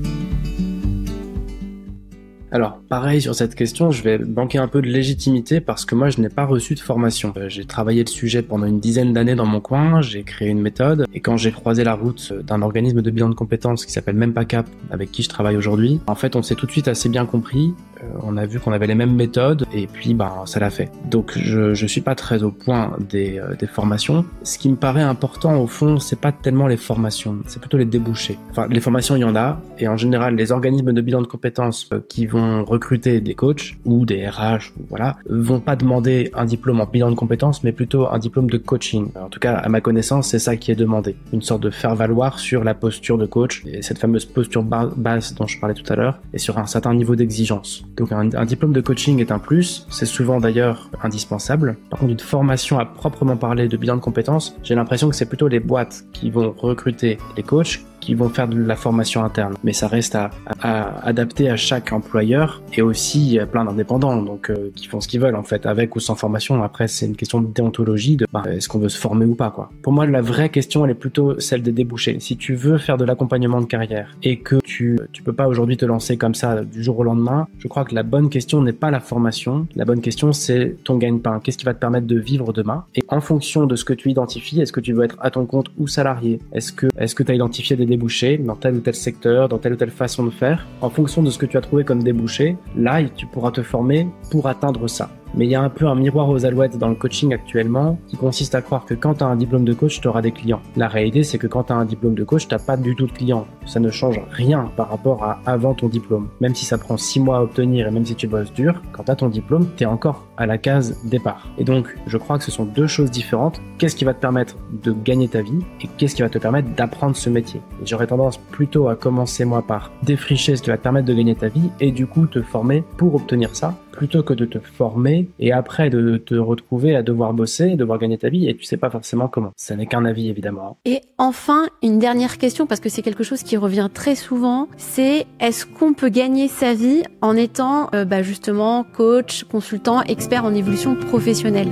Alors, 2.49 2.79
pareil 2.87 3.21
sur 3.21 3.35
cette 3.35 3.55
question, 3.55 3.91
je 3.91 4.01
vais 4.03 4.17
manquer 4.19 4.57
un 4.57 4.69
peu 4.69 4.81
de 4.81 4.87
légitimité 4.87 5.59
parce 5.59 5.83
que 5.83 5.95
moi, 5.95 6.09
je 6.09 6.21
n'ai 6.21 6.29
pas 6.29 6.45
reçu 6.45 6.75
de 6.75 6.79
formation. 6.79 7.33
Euh, 7.35 7.49
j'ai 7.49 7.65
travaillé 7.65 8.03
le 8.03 8.09
sujet 8.09 8.41
pendant 8.41 8.65
une 8.65 8.79
dizaine 8.79 9.11
d'années 9.11 9.35
dans 9.35 9.45
mon 9.45 9.59
coin, 9.59 10.01
j'ai 10.01 10.23
créé 10.23 10.47
une 10.47 10.61
méthode, 10.61 11.05
et 11.13 11.19
quand 11.19 11.35
j'ai 11.35 11.51
croisé 11.51 11.83
la 11.83 11.93
route 11.93 12.33
d'un 12.45 12.61
organisme 12.61 13.01
de 13.01 13.11
bilan 13.11 13.27
de 13.27 13.35
compétences 13.35 13.85
qui 13.85 13.91
s'appelle 13.91 14.15
Même 14.15 14.33
pas 14.33 14.45
Cap, 14.45 14.65
avec 14.91 15.11
qui 15.11 15.23
je 15.23 15.29
travaille 15.29 15.57
aujourd'hui, 15.57 15.99
en 16.07 16.15
fait, 16.15 16.37
on 16.37 16.41
s'est 16.41 16.55
tout 16.55 16.65
de 16.65 16.71
suite 16.71 16.87
assez 16.87 17.09
bien 17.09 17.25
compris. 17.25 17.73
Euh, 18.01 18.07
on 18.23 18.37
a 18.37 18.45
vu 18.45 18.59
qu'on 18.61 18.71
avait 18.71 18.87
les 18.87 18.95
mêmes 18.95 19.15
méthodes, 19.15 19.65
et 19.73 19.87
puis, 19.87 20.13
ben, 20.13 20.31
ça 20.45 20.61
l'a 20.61 20.69
fait. 20.69 20.89
Donc, 21.09 21.37
je, 21.37 21.73
je 21.73 21.85
suis 21.85 22.01
pas 22.01 22.15
très 22.15 22.43
au 22.43 22.51
point 22.51 22.95
des, 23.09 23.39
euh, 23.39 23.55
des 23.55 23.67
formations. 23.67 24.23
Ce 24.43 24.57
qui 24.57 24.69
me 24.69 24.77
paraît 24.77 25.01
important, 25.01 25.59
au 25.59 25.67
fond, 25.67 25.99
c'est 25.99 26.19
pas 26.19 26.31
tellement 26.31 26.67
les 26.67 26.77
formations, 26.77 27.39
c'est 27.45 27.59
plutôt 27.59 27.77
les 27.77 27.85
débouchés. 27.85 28.37
Enfin, 28.51 28.67
les 28.69 28.79
formations, 28.79 29.17
il 29.17 29.21
y 29.21 29.25
en 29.25 29.35
a, 29.35 29.59
et 29.79 29.89
en 29.89 29.97
général, 29.97 30.35
les 30.35 30.53
organismes 30.53 30.93
de 30.93 31.01
bilan 31.01 31.21
de 31.21 31.27
compétences 31.27 31.89
qui 32.07 32.25
vont 32.25 32.36
recruter 32.65 33.21
des 33.21 33.35
coachs 33.35 33.75
ou 33.85 34.05
des 34.05 34.27
RH, 34.27 34.73
voilà, 34.89 35.17
vont 35.29 35.59
pas 35.59 35.75
demander 35.75 36.31
un 36.33 36.45
diplôme 36.45 36.81
en 36.81 36.85
bilan 36.85 37.09
de 37.09 37.15
compétences, 37.15 37.63
mais 37.63 37.71
plutôt 37.71 38.07
un 38.09 38.19
diplôme 38.19 38.49
de 38.49 38.57
coaching. 38.57 39.09
En 39.19 39.29
tout 39.29 39.39
cas, 39.39 39.55
à 39.55 39.69
ma 39.69 39.81
connaissance, 39.81 40.29
c'est 40.29 40.39
ça 40.39 40.55
qui 40.57 40.71
est 40.71 40.75
demandé. 40.75 41.15
Une 41.33 41.41
sorte 41.41 41.61
de 41.61 41.69
faire 41.69 41.95
valoir 41.95 42.39
sur 42.39 42.63
la 42.63 42.73
posture 42.73 43.17
de 43.17 43.25
coach 43.25 43.63
et 43.65 43.81
cette 43.81 43.99
fameuse 43.99 44.25
posture 44.25 44.63
basse 44.63 45.33
dont 45.35 45.47
je 45.47 45.59
parlais 45.59 45.75
tout 45.75 45.91
à 45.91 45.95
l'heure 45.95 46.19
et 46.33 46.37
sur 46.37 46.57
un 46.57 46.65
certain 46.65 46.93
niveau 46.93 47.15
d'exigence. 47.15 47.85
Donc 47.95 48.11
un, 48.11 48.29
un, 48.33 48.45
diplôme 48.45 48.73
de 48.73 48.81
coaching 48.81 49.19
est 49.19 49.31
un 49.31 49.39
plus, 49.39 49.85
c'est 49.89 50.05
souvent 50.05 50.39
d'ailleurs 50.39 50.89
indispensable. 51.03 51.77
Par 51.89 51.99
contre, 51.99 52.11
une 52.11 52.19
formation 52.19 52.79
à 52.79 52.85
proprement 52.85 53.37
parler 53.37 53.67
de 53.67 53.77
bilan 53.77 53.95
de 53.95 54.01
compétences, 54.01 54.55
j'ai 54.63 54.75
l'impression 54.75 55.09
que 55.09 55.15
c'est 55.15 55.25
plutôt 55.25 55.47
les 55.47 55.59
boîtes 55.59 56.05
qui 56.13 56.29
vont 56.29 56.53
recruter 56.57 57.17
les 57.35 57.43
coachs 57.43 57.79
qui 57.99 58.13
vont 58.13 58.29
faire 58.29 58.47
de 58.47 58.61
la 58.61 58.75
formation 58.75 59.23
interne. 59.23 59.55
Mais 59.63 59.73
ça 59.73 59.87
reste 59.87 60.15
à, 60.15 60.31
à, 60.61 61.05
adapter 61.05 61.49
à 61.49 61.55
chaque 61.55 61.91
employeur 61.91 62.61
et 62.73 62.81
aussi 62.81 63.39
plein 63.51 63.65
d'indépendants, 63.65 64.21
donc 64.21 64.49
euh, 64.49 64.71
qui 64.75 64.87
font 64.87 65.01
ce 65.01 65.07
qu'ils 65.07 65.19
veulent 65.19 65.35
en 65.35 65.43
fait, 65.43 65.65
avec 65.65 65.95
ou 65.95 65.99
sans 65.99 66.15
formation. 66.15 66.61
Après, 66.63 66.87
c'est 66.87 67.05
une 67.05 67.15
question 67.15 67.41
de 67.41 67.47
déontologie, 67.47 68.17
de 68.17 68.27
bah, 68.31 68.43
est-ce 68.49 68.69
qu'on 68.69 68.79
veut 68.79 68.89
se 68.89 68.99
former 68.99 69.25
ou 69.25 69.35
pas 69.35 69.51
quoi. 69.51 69.69
Pour 69.81 69.93
moi, 69.93 70.05
la 70.05 70.21
vraie 70.21 70.49
question, 70.49 70.85
elle 70.85 70.91
est 70.91 70.95
plutôt 70.95 71.39
celle 71.39 71.61
des 71.61 71.71
débouchés. 71.71 72.17
Si 72.19 72.37
tu 72.37 72.55
veux 72.55 72.77
faire 72.77 72.97
de 72.97 73.05
l'accompagnement 73.05 73.61
de 73.61 73.65
carrière 73.65 74.15
et 74.23 74.39
que 74.39 74.57
tu 74.63 74.99
tu 75.11 75.23
peux 75.23 75.33
pas 75.33 75.47
aujourd'hui 75.47 75.77
te 75.77 75.85
lancer 75.85 76.17
comme 76.17 76.35
ça 76.35 76.63
du 76.63 76.83
jour 76.83 76.99
au 76.99 77.03
lendemain, 77.03 77.47
je 77.59 77.67
crois 77.67 77.85
que 77.85 77.95
la 77.95 78.03
bonne 78.03 78.29
question 78.29 78.61
n'est 78.61 78.73
pas 78.73 78.91
la 78.91 78.99
formation. 78.99 79.67
La 79.75 79.85
bonne 79.85 80.01
question, 80.01 80.31
c'est 80.33 80.77
ton 80.83 80.97
gagne-pain. 80.97 81.39
Qu'est-ce 81.43 81.57
qui 81.57 81.65
va 81.65 81.73
te 81.73 81.79
permettre 81.79 82.07
de 82.07 82.19
vivre 82.19 82.53
demain? 82.53 82.85
Et 82.95 83.03
en 83.09 83.21
fonction 83.21 83.65
de 83.65 83.75
ce 83.75 83.85
que 83.85 83.93
tu 83.93 84.09
identifies, 84.09 84.61
est-ce 84.61 84.71
que 84.71 84.79
tu 84.79 84.93
veux 84.93 85.03
être 85.03 85.17
à 85.19 85.31
ton 85.31 85.45
compte 85.45 85.67
ou 85.77 85.87
salarié? 85.87 86.39
Est-ce 86.53 86.71
que 86.71 86.87
est-ce 86.97 87.15
que 87.15 87.23
tu 87.23 87.31
as 87.31 87.35
identifié 87.35 87.75
des 87.75 87.85
débouchés 87.85 87.96
dans 88.37 88.55
tel 88.55 88.75
ou 88.75 88.79
tel 88.79 88.95
secteur, 88.95 89.49
dans 89.49 89.57
telle 89.57 89.73
ou 89.73 89.75
telle 89.75 89.91
façon 89.91 90.23
de 90.23 90.29
faire. 90.29 90.65
En 90.81 90.89
fonction 90.89 91.23
de 91.23 91.29
ce 91.29 91.37
que 91.37 91.45
tu 91.45 91.57
as 91.57 91.61
trouvé 91.61 91.83
comme 91.83 92.03
débouché, 92.03 92.57
là, 92.75 93.03
tu 93.03 93.25
pourras 93.27 93.51
te 93.51 93.61
former 93.61 94.07
pour 94.31 94.47
atteindre 94.47 94.87
ça. 94.87 95.09
Mais 95.35 95.45
il 95.45 95.51
y 95.51 95.55
a 95.55 95.61
un 95.61 95.69
peu 95.69 95.87
un 95.87 95.95
miroir 95.95 96.29
aux 96.29 96.45
alouettes 96.45 96.77
dans 96.77 96.89
le 96.89 96.95
coaching 96.95 97.33
actuellement 97.33 97.99
qui 98.07 98.17
consiste 98.17 98.55
à 98.55 98.61
croire 98.61 98.85
que 98.85 98.93
quand 98.93 99.15
tu 99.15 99.23
as 99.23 99.27
un 99.27 99.35
diplôme 99.35 99.65
de 99.65 99.73
coach, 99.73 100.01
tu 100.01 100.07
auras 100.07 100.21
des 100.21 100.31
clients. 100.31 100.61
La 100.75 100.87
réalité, 100.87 101.23
c'est 101.23 101.37
que 101.37 101.47
quand 101.47 101.65
tu 101.65 101.73
un 101.73 101.85
diplôme 101.85 102.15
de 102.15 102.23
coach, 102.23 102.47
t'as 102.47 102.59
pas 102.59 102.77
du 102.77 102.95
tout 102.95 103.07
de 103.07 103.11
clients. 103.11 103.45
Ça 103.65 103.79
ne 103.79 103.89
change 103.89 104.21
rien 104.31 104.71
par 104.75 104.89
rapport 104.89 105.23
à 105.23 105.39
avant 105.45 105.73
ton 105.73 105.87
diplôme. 105.87 106.29
Même 106.41 106.55
si 106.55 106.65
ça 106.65 106.77
prend 106.77 106.97
six 106.97 107.19
mois 107.19 107.37
à 107.37 107.41
obtenir 107.41 107.87
et 107.87 107.91
même 107.91 108.05
si 108.05 108.15
tu 108.15 108.27
bosses 108.27 108.53
dur, 108.53 108.81
quand 108.91 109.03
tu 109.03 109.11
as 109.11 109.15
ton 109.15 109.29
diplôme, 109.29 109.67
tu 109.75 109.83
es 109.83 109.85
encore 109.85 110.25
à 110.37 110.45
la 110.45 110.57
case 110.57 110.97
départ. 111.03 111.47
Et 111.57 111.63
donc, 111.63 111.95
je 112.05 112.17
crois 112.17 112.37
que 112.37 112.43
ce 112.43 112.51
sont 112.51 112.65
deux 112.65 112.87
choses 112.87 113.11
différentes. 113.11 113.61
Qu'est-ce 113.77 113.95
qui 113.95 114.05
va 114.05 114.13
te 114.13 114.21
permettre 114.21 114.55
de 114.83 114.91
gagner 114.91 115.27
ta 115.27 115.41
vie 115.41 115.59
et 115.81 115.87
qu'est-ce 115.97 116.15
qui 116.15 116.21
va 116.21 116.29
te 116.29 116.37
permettre 116.37 116.69
d'apprendre 116.75 117.15
ce 117.15 117.29
métier? 117.29 117.61
J'aurais 117.83 118.07
tendance 118.07 118.37
plutôt 118.37 118.87
à 118.87 118.95
commencer 118.95 119.45
moi 119.45 119.61
par 119.61 119.91
défricher 120.03 120.55
ce 120.55 120.61
qui 120.61 120.69
va 120.69 120.77
te 120.77 120.83
permettre 120.83 121.07
de 121.07 121.13
gagner 121.13 121.35
ta 121.35 121.47
vie 121.47 121.69
et 121.79 121.91
du 121.91 122.07
coup 122.07 122.27
te 122.27 122.41
former 122.41 122.83
pour 122.97 123.15
obtenir 123.15 123.55
ça 123.55 123.75
plutôt 123.97 124.21
que 124.21 124.35
de 124.35 124.45
te 124.45 124.59
former 124.59 125.27
et 125.39 125.51
après 125.51 125.89
de 125.89 126.17
te 126.17 126.35
retrouver 126.35 126.95
à 126.95 127.01
devoir 127.01 127.33
bosser, 127.33 127.75
devoir 127.75 127.97
gagner 127.97 128.19
ta 128.19 128.29
vie 128.29 128.47
et 128.47 128.55
tu 128.55 128.63
sais 128.63 128.77
pas 128.77 128.91
forcément 128.91 129.27
comment. 129.27 129.51
Ça 129.57 129.75
n'est 129.75 129.87
qu'un 129.87 130.05
avis 130.05 130.29
évidemment. 130.29 130.77
Et 130.85 131.01
enfin, 131.17 131.65
une 131.81 131.97
dernière 131.97 132.37
question 132.37 132.67
parce 132.67 132.79
que 132.79 132.89
c'est 132.89 133.01
quelque 133.01 133.23
chose 133.23 133.41
qui 133.41 133.57
revient 133.57 133.89
très 133.91 134.13
souvent, 134.13 134.69
c'est 134.77 135.25
est-ce 135.39 135.65
qu'on 135.65 135.93
peut 135.93 136.09
gagner 136.09 136.47
sa 136.47 136.75
vie 136.75 137.01
en 137.21 137.35
étant 137.35 137.89
euh, 137.95 138.05
bah, 138.05 138.21
justement 138.21 138.85
coach, 138.95 139.45
consultant, 139.45 140.03
expert 140.03 140.45
en 140.45 140.53
évolution 140.53 140.95
professionnelle? 140.95 141.69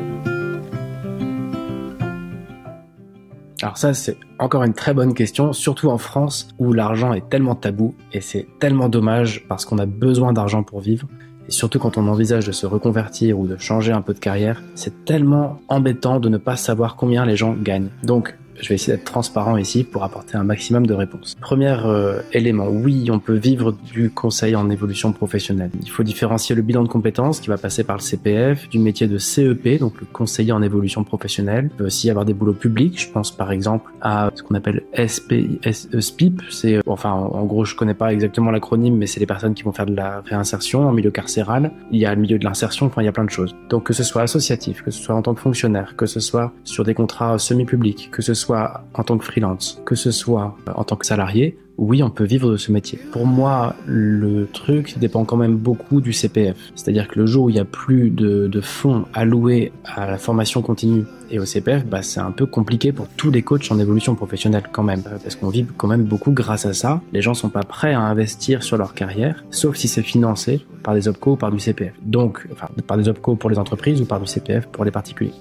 Alors 3.61 3.77
ça, 3.77 3.93
c'est 3.93 4.17
encore 4.39 4.63
une 4.63 4.73
très 4.73 4.95
bonne 4.95 5.13
question, 5.13 5.53
surtout 5.53 5.89
en 5.89 5.99
France 5.99 6.47
où 6.57 6.73
l'argent 6.73 7.13
est 7.13 7.29
tellement 7.29 7.55
tabou 7.55 7.93
et 8.13 8.19
c'est 8.19 8.47
tellement 8.59 8.89
dommage 8.89 9.45
parce 9.47 9.63
qu'on 9.63 9.77
a 9.77 9.85
besoin 9.85 10.33
d'argent 10.33 10.63
pour 10.63 10.79
vivre. 10.79 11.07
Et 11.47 11.51
surtout 11.51 11.79
quand 11.79 11.97
on 11.97 12.07
envisage 12.07 12.47
de 12.47 12.51
se 12.51 12.65
reconvertir 12.65 13.39
ou 13.39 13.47
de 13.47 13.57
changer 13.57 13.91
un 13.91 14.01
peu 14.01 14.13
de 14.13 14.19
carrière, 14.19 14.63
c'est 14.75 15.05
tellement 15.05 15.59
embêtant 15.67 16.19
de 16.19 16.29
ne 16.29 16.37
pas 16.37 16.55
savoir 16.55 16.95
combien 16.95 17.25
les 17.25 17.35
gens 17.35 17.53
gagnent. 17.53 17.89
Donc, 18.03 18.35
je 18.59 18.69
vais 18.69 18.75
essayer 18.75 18.95
d'être 18.95 19.05
transparent 19.05 19.57
ici 19.57 19.83
pour 19.83 20.03
apporter 20.03 20.37
un 20.37 20.43
maximum 20.43 20.87
de 20.87 20.93
réponses. 20.93 21.35
Premier 21.39 21.75
euh, 21.85 22.21
élément, 22.33 22.67
oui, 22.67 23.09
on 23.11 23.19
peut 23.19 23.33
vivre 23.33 23.71
du 23.71 24.09
conseil 24.09 24.55
en 24.55 24.69
évolution 24.69 25.11
professionnelle. 25.11 25.71
Il 25.81 25.89
faut 25.89 26.03
différencier 26.03 26.55
le 26.55 26.61
bilan 26.61 26.83
de 26.83 26.87
compétences 26.87 27.39
qui 27.39 27.49
va 27.49 27.57
passer 27.57 27.83
par 27.83 27.97
le 27.97 28.01
CPF, 28.01 28.69
du 28.69 28.79
métier 28.79 29.07
de 29.07 29.17
CEP, 29.17 29.79
donc 29.79 29.99
le 29.99 30.07
conseiller 30.11 30.51
en 30.51 30.61
évolution 30.61 31.03
professionnelle. 31.03 31.69
Il 31.71 31.77
peut 31.77 31.85
aussi 31.85 32.07
y 32.07 32.09
avoir 32.09 32.25
des 32.25 32.33
boulots 32.33 32.53
publics. 32.53 32.99
Je 32.99 33.09
pense 33.09 33.31
par 33.31 33.51
exemple 33.51 33.91
à 34.01 34.31
ce 34.33 34.43
qu'on 34.43 34.55
appelle 34.55 34.83
SP, 34.95 35.59
SPIP. 35.99 36.41
C'est, 36.49 36.79
enfin, 36.87 37.11
en 37.11 37.43
gros, 37.45 37.65
je 37.65 37.75
connais 37.75 37.93
pas 37.93 38.13
exactement 38.13 38.51
l'acronyme, 38.51 38.95
mais 38.95 39.07
c'est 39.07 39.19
les 39.19 39.25
personnes 39.25 39.53
qui 39.53 39.63
vont 39.63 39.71
faire 39.71 39.85
de 39.85 39.95
la 39.95 40.21
réinsertion 40.25 40.87
en 40.87 40.91
milieu 40.91 41.11
carcéral. 41.11 41.71
Il 41.91 41.99
y 41.99 42.05
a 42.05 42.13
le 42.13 42.21
milieu 42.21 42.39
de 42.39 42.45
l'insertion, 42.45 42.87
enfin, 42.87 43.01
il 43.01 43.05
y 43.05 43.07
a 43.07 43.11
plein 43.11 43.25
de 43.25 43.29
choses. 43.29 43.55
Donc, 43.69 43.83
que 43.83 43.93
ce 43.93 44.03
soit 44.03 44.21
associatif, 44.21 44.81
que 44.81 44.91
ce 44.91 45.01
soit 45.01 45.15
en 45.15 45.21
tant 45.21 45.33
que 45.33 45.41
fonctionnaire, 45.41 45.95
que 45.95 46.05
ce 46.05 46.19
soit 46.19 46.53
sur 46.63 46.83
des 46.83 46.93
contrats 46.93 47.37
semi-publics, 47.37 48.09
que 48.11 48.21
ce 48.21 48.33
soit 48.33 48.44
soit 48.45 48.81
en 48.93 49.03
tant 49.03 49.17
que 49.17 49.25
freelance, 49.25 49.81
que 49.85 49.95
ce 49.95 50.11
soit 50.11 50.55
en 50.75 50.83
tant 50.83 50.95
que 50.95 51.05
salarié, 51.05 51.57
oui, 51.77 52.03
on 52.03 52.09
peut 52.09 52.23
vivre 52.23 52.51
de 52.51 52.57
ce 52.57 52.71
métier. 52.71 52.99
Pour 53.11 53.25
moi, 53.25 53.75
le 53.85 54.47
truc 54.53 54.97
dépend 54.97 55.25
quand 55.25 55.35
même 55.35 55.57
beaucoup 55.57 55.99
du 55.99 56.13
CPF. 56.13 56.55
C'est-à-dire 56.75 57.07
que 57.07 57.19
le 57.19 57.25
jour 57.25 57.45
où 57.45 57.49
il 57.49 57.53
n'y 57.53 57.59
a 57.59 57.65
plus 57.65 58.11
de, 58.11 58.61
fonds 58.61 59.05
alloués 59.13 59.73
à 59.83 60.09
la 60.09 60.17
formation 60.17 60.61
continue 60.61 61.03
et 61.29 61.39
au 61.39 61.45
CPF, 61.45 61.85
bah, 61.85 62.01
c'est 62.01 62.21
un 62.21 62.31
peu 62.31 62.45
compliqué 62.45 62.93
pour 62.93 63.07
tous 63.09 63.29
les 63.29 63.41
coachs 63.41 63.69
en 63.71 63.79
évolution 63.79 64.15
professionnelle 64.15 64.63
quand 64.71 64.83
même. 64.83 65.01
Parce 65.01 65.35
qu'on 65.35 65.49
vit 65.49 65.65
quand 65.75 65.87
même 65.87 66.03
beaucoup 66.03 66.31
grâce 66.31 66.65
à 66.65 66.73
ça. 66.73 67.01
Les 67.11 67.21
gens 67.21 67.33
sont 67.33 67.49
pas 67.49 67.63
prêts 67.63 67.93
à 67.93 67.99
investir 67.99 68.63
sur 68.63 68.77
leur 68.77 68.93
carrière, 68.93 69.43
sauf 69.49 69.75
si 69.75 69.87
c'est 69.87 70.03
financé 70.03 70.65
par 70.83 70.93
des 70.93 71.07
OPCO 71.07 71.31
ou 71.31 71.35
par 71.35 71.51
du 71.51 71.59
CPF. 71.59 71.93
Donc, 72.03 72.47
enfin, 72.53 72.67
par 72.87 72.97
des 72.97 73.09
OPCO 73.09 73.35
pour 73.35 73.49
les 73.49 73.57
entreprises 73.57 73.99
ou 74.01 74.05
par 74.05 74.21
du 74.21 74.27
CPF 74.27 74.67
pour 74.67 74.85
les 74.85 74.91
particuliers. 74.91 75.33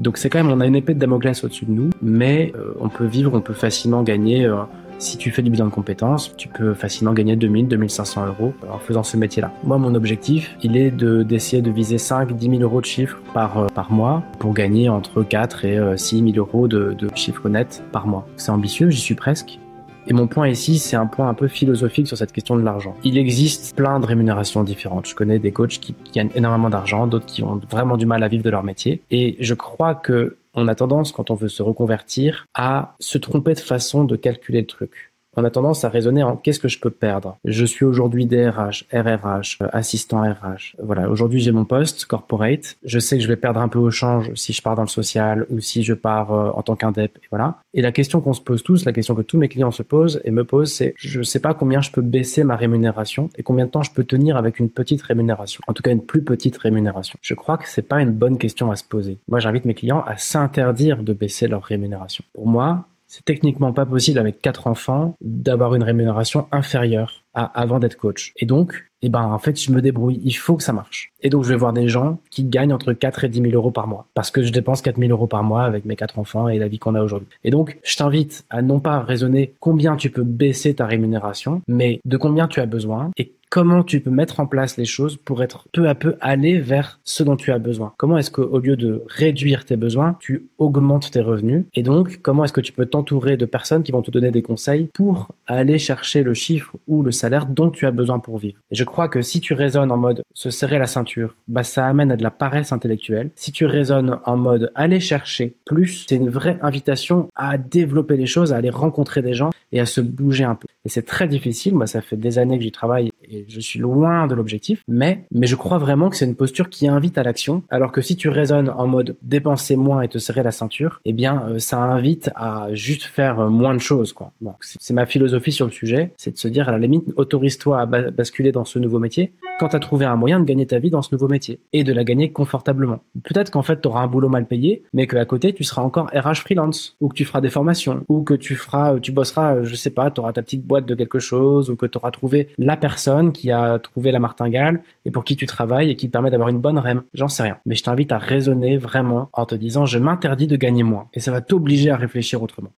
Donc 0.00 0.16
c'est 0.16 0.30
quand 0.30 0.42
même, 0.42 0.50
on 0.50 0.60
a 0.60 0.66
une 0.66 0.76
épée 0.76 0.94
de 0.94 0.98
Damoclès 0.98 1.44
au-dessus 1.44 1.66
de 1.66 1.72
nous, 1.72 1.90
mais 2.00 2.52
euh, 2.56 2.72
on 2.80 2.88
peut 2.88 3.04
vivre, 3.04 3.32
on 3.34 3.42
peut 3.42 3.52
facilement 3.52 4.02
gagner. 4.02 4.46
Euh, 4.46 4.56
si 4.98 5.16
tu 5.16 5.30
fais 5.30 5.40
du 5.40 5.50
bilan 5.50 5.66
de 5.66 5.70
compétences, 5.70 6.34
tu 6.36 6.48
peux 6.48 6.74
facilement 6.74 7.14
gagner 7.14 7.34
2000, 7.34 7.68
2500 7.68 8.26
euros 8.26 8.52
en 8.70 8.78
faisant 8.78 9.02
ce 9.02 9.16
métier-là. 9.16 9.50
Moi, 9.64 9.78
mon 9.78 9.94
objectif, 9.94 10.56
il 10.62 10.76
est 10.76 10.90
de 10.90 11.22
d'essayer 11.22 11.62
de 11.62 11.70
viser 11.70 11.96
5, 11.96 12.32
10 12.32 12.50
000 12.50 12.62
euros 12.62 12.80
de 12.80 12.86
chiffre 12.86 13.18
par 13.32 13.58
euh, 13.58 13.66
par 13.74 13.92
mois 13.92 14.22
pour 14.38 14.52
gagner 14.52 14.88
entre 14.88 15.22
4 15.22 15.64
et 15.64 15.78
6 15.96 16.32
000 16.32 16.36
euros 16.36 16.66
de, 16.66 16.94
de 16.98 17.08
chiffre 17.14 17.48
net 17.48 17.82
par 17.92 18.06
mois. 18.06 18.26
C'est 18.36 18.50
ambitieux, 18.50 18.90
j'y 18.90 19.00
suis 19.00 19.14
presque. 19.14 19.59
Et 20.06 20.12
mon 20.12 20.26
point 20.26 20.48
ici, 20.48 20.78
c'est 20.78 20.96
un 20.96 21.06
point 21.06 21.28
un 21.28 21.34
peu 21.34 21.48
philosophique 21.48 22.06
sur 22.06 22.16
cette 22.16 22.32
question 22.32 22.56
de 22.56 22.62
l'argent. 22.62 22.96
Il 23.04 23.18
existe 23.18 23.76
plein 23.76 24.00
de 24.00 24.06
rémunérations 24.06 24.64
différentes. 24.64 25.06
Je 25.06 25.14
connais 25.14 25.38
des 25.38 25.52
coachs 25.52 25.78
qui 25.78 25.94
gagnent 26.12 26.30
énormément 26.34 26.70
d'argent, 26.70 27.06
d'autres 27.06 27.26
qui 27.26 27.42
ont 27.42 27.60
vraiment 27.70 27.96
du 27.96 28.06
mal 28.06 28.22
à 28.22 28.28
vivre 28.28 28.42
de 28.42 28.50
leur 28.50 28.64
métier. 28.64 29.02
Et 29.10 29.36
je 29.40 29.54
crois 29.54 29.94
que 29.94 30.36
on 30.54 30.66
a 30.66 30.74
tendance, 30.74 31.12
quand 31.12 31.30
on 31.30 31.34
veut 31.34 31.48
se 31.48 31.62
reconvertir, 31.62 32.46
à 32.54 32.96
se 32.98 33.18
tromper 33.18 33.54
de 33.54 33.60
façon 33.60 34.02
de 34.02 34.16
calculer 34.16 34.62
le 34.62 34.66
truc 34.66 35.09
on 35.36 35.44
a 35.44 35.50
tendance 35.50 35.84
à 35.84 35.88
raisonner 35.88 36.22
en 36.22 36.36
qu'est-ce 36.36 36.60
que 36.60 36.68
je 36.68 36.80
peux 36.80 36.90
perdre. 36.90 37.38
Je 37.44 37.64
suis 37.64 37.84
aujourd'hui 37.84 38.26
DRH, 38.26 38.86
RRH, 38.92 39.58
assistant 39.72 40.22
RH. 40.22 40.76
Voilà, 40.82 41.08
aujourd'hui 41.08 41.40
j'ai 41.40 41.52
mon 41.52 41.64
poste 41.64 42.04
corporate. 42.06 42.76
Je 42.84 42.98
sais 42.98 43.16
que 43.16 43.22
je 43.22 43.28
vais 43.28 43.36
perdre 43.36 43.60
un 43.60 43.68
peu 43.68 43.78
au 43.78 43.90
change 43.90 44.32
si 44.34 44.52
je 44.52 44.62
pars 44.62 44.76
dans 44.76 44.82
le 44.82 44.88
social 44.88 45.46
ou 45.50 45.60
si 45.60 45.82
je 45.82 45.94
pars 45.94 46.32
euh, 46.32 46.50
en 46.54 46.62
tant 46.62 46.76
qu'indep. 46.76 47.16
Et 47.18 47.26
voilà. 47.30 47.58
Et 47.74 47.82
la 47.82 47.92
question 47.92 48.20
qu'on 48.20 48.32
se 48.32 48.40
pose 48.40 48.62
tous, 48.62 48.84
la 48.84 48.92
question 48.92 49.14
que 49.14 49.22
tous 49.22 49.38
mes 49.38 49.48
clients 49.48 49.70
se 49.70 49.82
posent 49.82 50.20
et 50.24 50.30
me 50.30 50.44
posent, 50.44 50.72
c'est 50.72 50.94
je 50.96 51.22
sais 51.22 51.40
pas 51.40 51.54
combien 51.54 51.80
je 51.80 51.90
peux 51.90 52.02
baisser 52.02 52.44
ma 52.44 52.56
rémunération 52.56 53.30
et 53.36 53.42
combien 53.42 53.66
de 53.66 53.70
temps 53.70 53.82
je 53.82 53.92
peux 53.92 54.04
tenir 54.04 54.36
avec 54.36 54.58
une 54.58 54.70
petite 54.70 55.02
rémunération. 55.02 55.62
En 55.68 55.72
tout 55.72 55.82
cas, 55.82 55.92
une 55.92 56.04
plus 56.04 56.22
petite 56.22 56.56
rémunération. 56.56 57.18
Je 57.22 57.34
crois 57.34 57.58
que 57.58 57.68
c'est 57.68 57.82
pas 57.82 58.00
une 58.00 58.12
bonne 58.12 58.38
question 58.38 58.70
à 58.70 58.76
se 58.76 58.84
poser. 58.84 59.18
Moi, 59.28 59.38
j'invite 59.38 59.64
mes 59.64 59.74
clients 59.74 60.02
à 60.06 60.16
s'interdire 60.16 61.02
de 61.02 61.12
baisser 61.12 61.46
leur 61.46 61.62
rémunération. 61.62 62.24
Pour 62.32 62.46
moi, 62.46 62.86
c'est 63.10 63.24
techniquement 63.24 63.72
pas 63.72 63.84
possible 63.84 64.20
avec 64.20 64.40
quatre 64.40 64.68
enfants 64.68 65.16
d'avoir 65.20 65.74
une 65.74 65.82
rémunération 65.82 66.46
inférieure 66.52 67.24
à 67.34 67.44
avant 67.60 67.80
d'être 67.80 67.96
coach. 67.96 68.32
Et 68.36 68.46
donc, 68.46 68.86
eh 69.02 69.08
ben, 69.08 69.22
en 69.22 69.38
fait, 69.38 69.60
je 69.60 69.72
me 69.72 69.82
débrouille. 69.82 70.20
Il 70.24 70.32
faut 70.32 70.56
que 70.56 70.62
ça 70.62 70.72
marche. 70.72 71.12
Et 71.20 71.28
donc, 71.28 71.42
je 71.42 71.48
vais 71.48 71.56
voir 71.56 71.72
des 71.72 71.88
gens 71.88 72.18
qui 72.30 72.44
gagnent 72.44 72.72
entre 72.72 72.92
4 72.92 73.24
et 73.24 73.28
10 73.28 73.42
000 73.42 73.54
euros 73.54 73.72
par 73.72 73.88
mois. 73.88 74.06
Parce 74.14 74.30
que 74.30 74.42
je 74.42 74.52
dépense 74.52 74.80
4 74.80 74.98
000 74.98 75.10
euros 75.10 75.26
par 75.26 75.42
mois 75.42 75.64
avec 75.64 75.84
mes 75.84 75.96
quatre 75.96 76.18
enfants 76.20 76.48
et 76.48 76.58
la 76.58 76.68
vie 76.68 76.78
qu'on 76.78 76.94
a 76.94 77.02
aujourd'hui. 77.02 77.28
Et 77.42 77.50
donc, 77.50 77.78
je 77.82 77.96
t'invite 77.96 78.44
à 78.48 78.62
non 78.62 78.78
pas 78.78 79.00
raisonner 79.00 79.54
combien 79.58 79.96
tu 79.96 80.10
peux 80.10 80.22
baisser 80.22 80.74
ta 80.74 80.86
rémunération, 80.86 81.62
mais 81.66 82.00
de 82.04 82.16
combien 82.16 82.46
tu 82.46 82.60
as 82.60 82.66
besoin 82.66 83.10
et 83.16 83.32
comment 83.50 83.82
tu 83.82 84.00
peux 84.00 84.10
mettre 84.10 84.38
en 84.40 84.46
place 84.46 84.76
les 84.76 84.84
choses 84.84 85.16
pour 85.16 85.42
être 85.42 85.66
peu 85.72 85.88
à 85.88 85.94
peu 85.96 86.14
aller 86.20 86.60
vers 86.60 87.00
ce 87.04 87.22
dont 87.24 87.36
tu 87.36 87.50
as 87.50 87.58
besoin. 87.58 87.92
Comment 87.96 88.16
est-ce 88.16 88.30
qu'au 88.30 88.58
lieu 88.58 88.76
de 88.76 89.02
réduire 89.08 89.64
tes 89.64 89.76
besoins, 89.76 90.16
tu 90.20 90.46
augmentes 90.58 91.10
tes 91.10 91.20
revenus? 91.20 91.64
Et 91.74 91.82
donc 91.82 92.20
comment 92.22 92.44
est-ce 92.44 92.52
que 92.52 92.60
tu 92.60 92.72
peux 92.72 92.86
t'entourer 92.86 93.36
de 93.36 93.44
personnes 93.44 93.82
qui 93.82 93.92
vont 93.92 94.02
te 94.02 94.10
donner 94.10 94.30
des 94.30 94.42
conseils 94.42 94.88
pour 94.94 95.32
aller 95.46 95.78
chercher 95.78 96.22
le 96.22 96.32
chiffre 96.32 96.76
ou 96.86 97.02
le 97.02 97.10
salaire 97.10 97.46
dont 97.46 97.70
tu 97.70 97.86
as 97.86 97.90
besoin 97.90 98.20
pour 98.20 98.38
vivre? 98.38 98.58
Et 98.70 98.76
je 98.76 98.84
crois 98.84 99.08
que 99.08 99.20
si 99.20 99.40
tu 99.40 99.52
raisonnes 99.52 99.90
en 99.90 99.96
mode 99.96 100.22
se 100.32 100.50
serrer 100.50 100.78
la 100.78 100.86
ceinture, 100.86 101.34
bah 101.48 101.64
ça 101.64 101.86
amène 101.86 102.12
à 102.12 102.16
de 102.16 102.22
la 102.22 102.30
paresse 102.30 102.72
intellectuelle. 102.72 103.30
Si 103.34 103.50
tu 103.50 103.66
raisonnes 103.66 104.18
en 104.24 104.36
mode 104.36 104.70
aller 104.76 105.00
chercher 105.00 105.56
plus, 105.64 106.06
c'est 106.08 106.16
une 106.16 106.30
vraie 106.30 106.58
invitation 106.62 107.28
à 107.34 107.58
développer 107.58 108.16
les 108.16 108.26
choses, 108.26 108.52
à 108.52 108.56
aller 108.56 108.70
rencontrer 108.70 109.22
des 109.22 109.34
gens 109.34 109.50
et 109.72 109.80
à 109.80 109.86
se 109.86 110.00
bouger 110.00 110.44
un 110.44 110.54
peu. 110.54 110.68
Et 110.84 110.88
c'est 110.88 111.02
très 111.02 111.26
difficile. 111.26 111.74
Moi, 111.74 111.86
ça 111.86 112.00
fait 112.00 112.16
des 112.16 112.38
années 112.38 112.56
que 112.56 112.64
j'y 112.64 112.72
travaille 112.72 113.10
et 113.30 113.44
je 113.48 113.60
suis 113.60 113.78
loin 113.78 114.26
de 114.26 114.34
l'objectif. 114.34 114.82
Mais, 114.88 115.24
mais 115.30 115.46
je 115.46 115.56
crois 115.56 115.78
vraiment 115.78 116.10
que 116.10 116.16
c'est 116.16 116.24
une 116.24 116.36
posture 116.36 116.68
qui 116.68 116.88
invite 116.88 117.18
à 117.18 117.22
l'action. 117.22 117.62
Alors 117.70 117.92
que 117.92 118.00
si 118.00 118.16
tu 118.16 118.28
raisonnes 118.28 118.70
en 118.70 118.86
mode 118.86 119.16
dépenser 119.22 119.76
moins 119.76 120.02
et 120.02 120.08
te 120.08 120.18
serrer 120.18 120.42
la 120.42 120.52
ceinture, 120.52 121.00
eh 121.04 121.12
bien, 121.12 121.44
euh, 121.48 121.58
ça 121.58 121.78
invite 121.78 122.30
à 122.34 122.68
juste 122.72 123.04
faire 123.04 123.40
euh, 123.40 123.48
moins 123.48 123.74
de 123.74 123.80
choses, 123.80 124.12
quoi. 124.12 124.32
Bon, 124.40 124.54
c'est 124.60 124.94
ma 124.94 125.06
philosophie 125.06 125.52
sur 125.52 125.66
le 125.66 125.72
sujet. 125.72 126.12
C'est 126.16 126.32
de 126.32 126.38
se 126.38 126.48
dire, 126.48 126.68
à 126.68 126.72
la 126.72 126.78
limite, 126.78 127.04
autorise-toi 127.16 127.80
à 127.80 127.86
basculer 127.86 128.52
dans 128.52 128.64
ce 128.64 128.78
nouveau 128.78 128.98
métier 128.98 129.32
quand 129.58 129.68
tu 129.68 129.76
as 129.76 129.80
trouvé 129.80 130.06
un 130.06 130.16
moyen 130.16 130.40
de 130.40 130.44
gagner 130.44 130.66
ta 130.66 130.78
vie 130.78 130.90
dans 130.90 131.02
ce 131.02 131.10
nouveau 131.12 131.28
métier 131.28 131.60
et 131.72 131.84
de 131.84 131.92
la 131.92 132.04
gagner 132.04 132.32
confortablement. 132.32 133.00
Peut-être 133.22 133.50
qu'en 133.50 133.62
fait, 133.62 133.80
tu 133.80 133.88
auras 133.88 134.00
un 134.00 134.06
boulot 134.06 134.28
mal 134.28 134.46
payé, 134.46 134.84
mais 134.92 135.06
qu'à 135.06 135.24
côté, 135.24 135.52
tu 135.52 135.64
seras 135.64 135.82
encore 135.82 136.06
RH 136.14 136.36
freelance 136.36 136.96
ou 137.00 137.08
que 137.08 137.14
tu 137.14 137.24
feras 137.24 137.40
des 137.40 137.50
formations 137.50 138.04
ou 138.08 138.22
que 138.22 138.34
tu 138.34 138.54
feras, 138.54 138.98
tu 138.98 139.12
bosseras, 139.12 139.62
je 139.62 139.74
sais 139.74 139.90
pas, 139.90 140.10
tu 140.10 140.20
auras 140.20 140.32
ta 140.32 140.42
petite 140.42 140.64
boîte 140.66 140.86
de 140.86 140.94
quelque 140.94 141.18
chose 141.18 141.70
ou 141.70 141.76
que 141.76 141.86
tu 141.86 141.98
auras 141.98 142.10
trouvé 142.10 142.48
la 142.58 142.76
personne 142.76 143.19
qui 143.28 143.50
a 143.50 143.78
trouvé 143.78 144.10
la 144.10 144.18
martingale 144.18 144.82
et 145.04 145.10
pour 145.10 145.24
qui 145.24 145.36
tu 145.36 145.46
travailles 145.46 145.90
et 145.90 145.96
qui 145.96 146.08
te 146.08 146.12
permet 146.12 146.30
d'avoir 146.30 146.48
une 146.48 146.60
bonne 146.60 146.78
REM. 146.78 147.02
J'en 147.14 147.28
sais 147.28 147.42
rien. 147.42 147.58
Mais 147.66 147.74
je 147.74 147.82
t'invite 147.82 148.12
à 148.12 148.18
raisonner 148.18 148.76
vraiment 148.78 149.28
en 149.32 149.46
te 149.46 149.54
disant 149.54 149.86
je 149.86 149.98
m'interdis 149.98 150.46
de 150.46 150.56
gagner 150.56 150.82
moins 150.82 151.08
et 151.14 151.20
ça 151.20 151.30
va 151.30 151.40
t'obliger 151.40 151.90
à 151.90 151.96
réfléchir 151.96 152.42
autrement. 152.42 152.70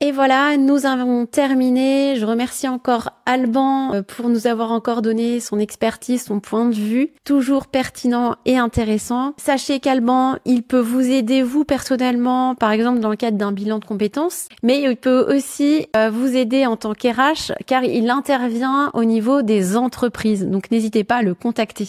Et 0.00 0.12
voilà, 0.12 0.56
nous 0.56 0.86
avons 0.86 1.26
terminé. 1.26 2.14
Je 2.14 2.24
remercie 2.24 2.68
encore 2.68 3.10
Alban 3.26 3.94
euh, 3.94 4.02
pour 4.02 4.28
nous 4.28 4.46
avoir 4.46 4.70
encore 4.70 5.02
donné 5.02 5.40
son 5.40 5.58
expertise, 5.58 6.22
son 6.22 6.38
point 6.38 6.66
de 6.66 6.74
vue, 6.74 7.10
toujours 7.24 7.66
pertinent 7.66 8.36
et 8.44 8.56
intéressant. 8.56 9.34
Sachez 9.38 9.80
qu'Alban, 9.80 10.36
il 10.44 10.62
peut 10.62 10.78
vous 10.78 11.00
aider 11.00 11.42
vous 11.42 11.64
personnellement, 11.64 12.54
par 12.54 12.70
exemple 12.70 13.00
dans 13.00 13.10
le 13.10 13.16
cadre 13.16 13.38
d'un 13.38 13.50
bilan 13.50 13.80
de 13.80 13.84
compétences, 13.84 14.48
mais 14.62 14.80
il 14.80 14.96
peut 14.96 15.34
aussi 15.34 15.88
euh, 15.96 16.10
vous 16.10 16.36
aider 16.36 16.64
en 16.64 16.76
tant 16.76 16.94
qu'RH 16.94 17.50
car 17.66 17.82
il 17.82 18.08
intervient 18.08 18.92
au 18.94 19.02
niveau 19.02 19.42
des 19.42 19.76
entreprises. 19.76 20.46
Donc 20.46 20.70
n'hésitez 20.70 21.02
pas 21.02 21.16
à 21.16 21.22
le 21.22 21.34
contacter. 21.34 21.88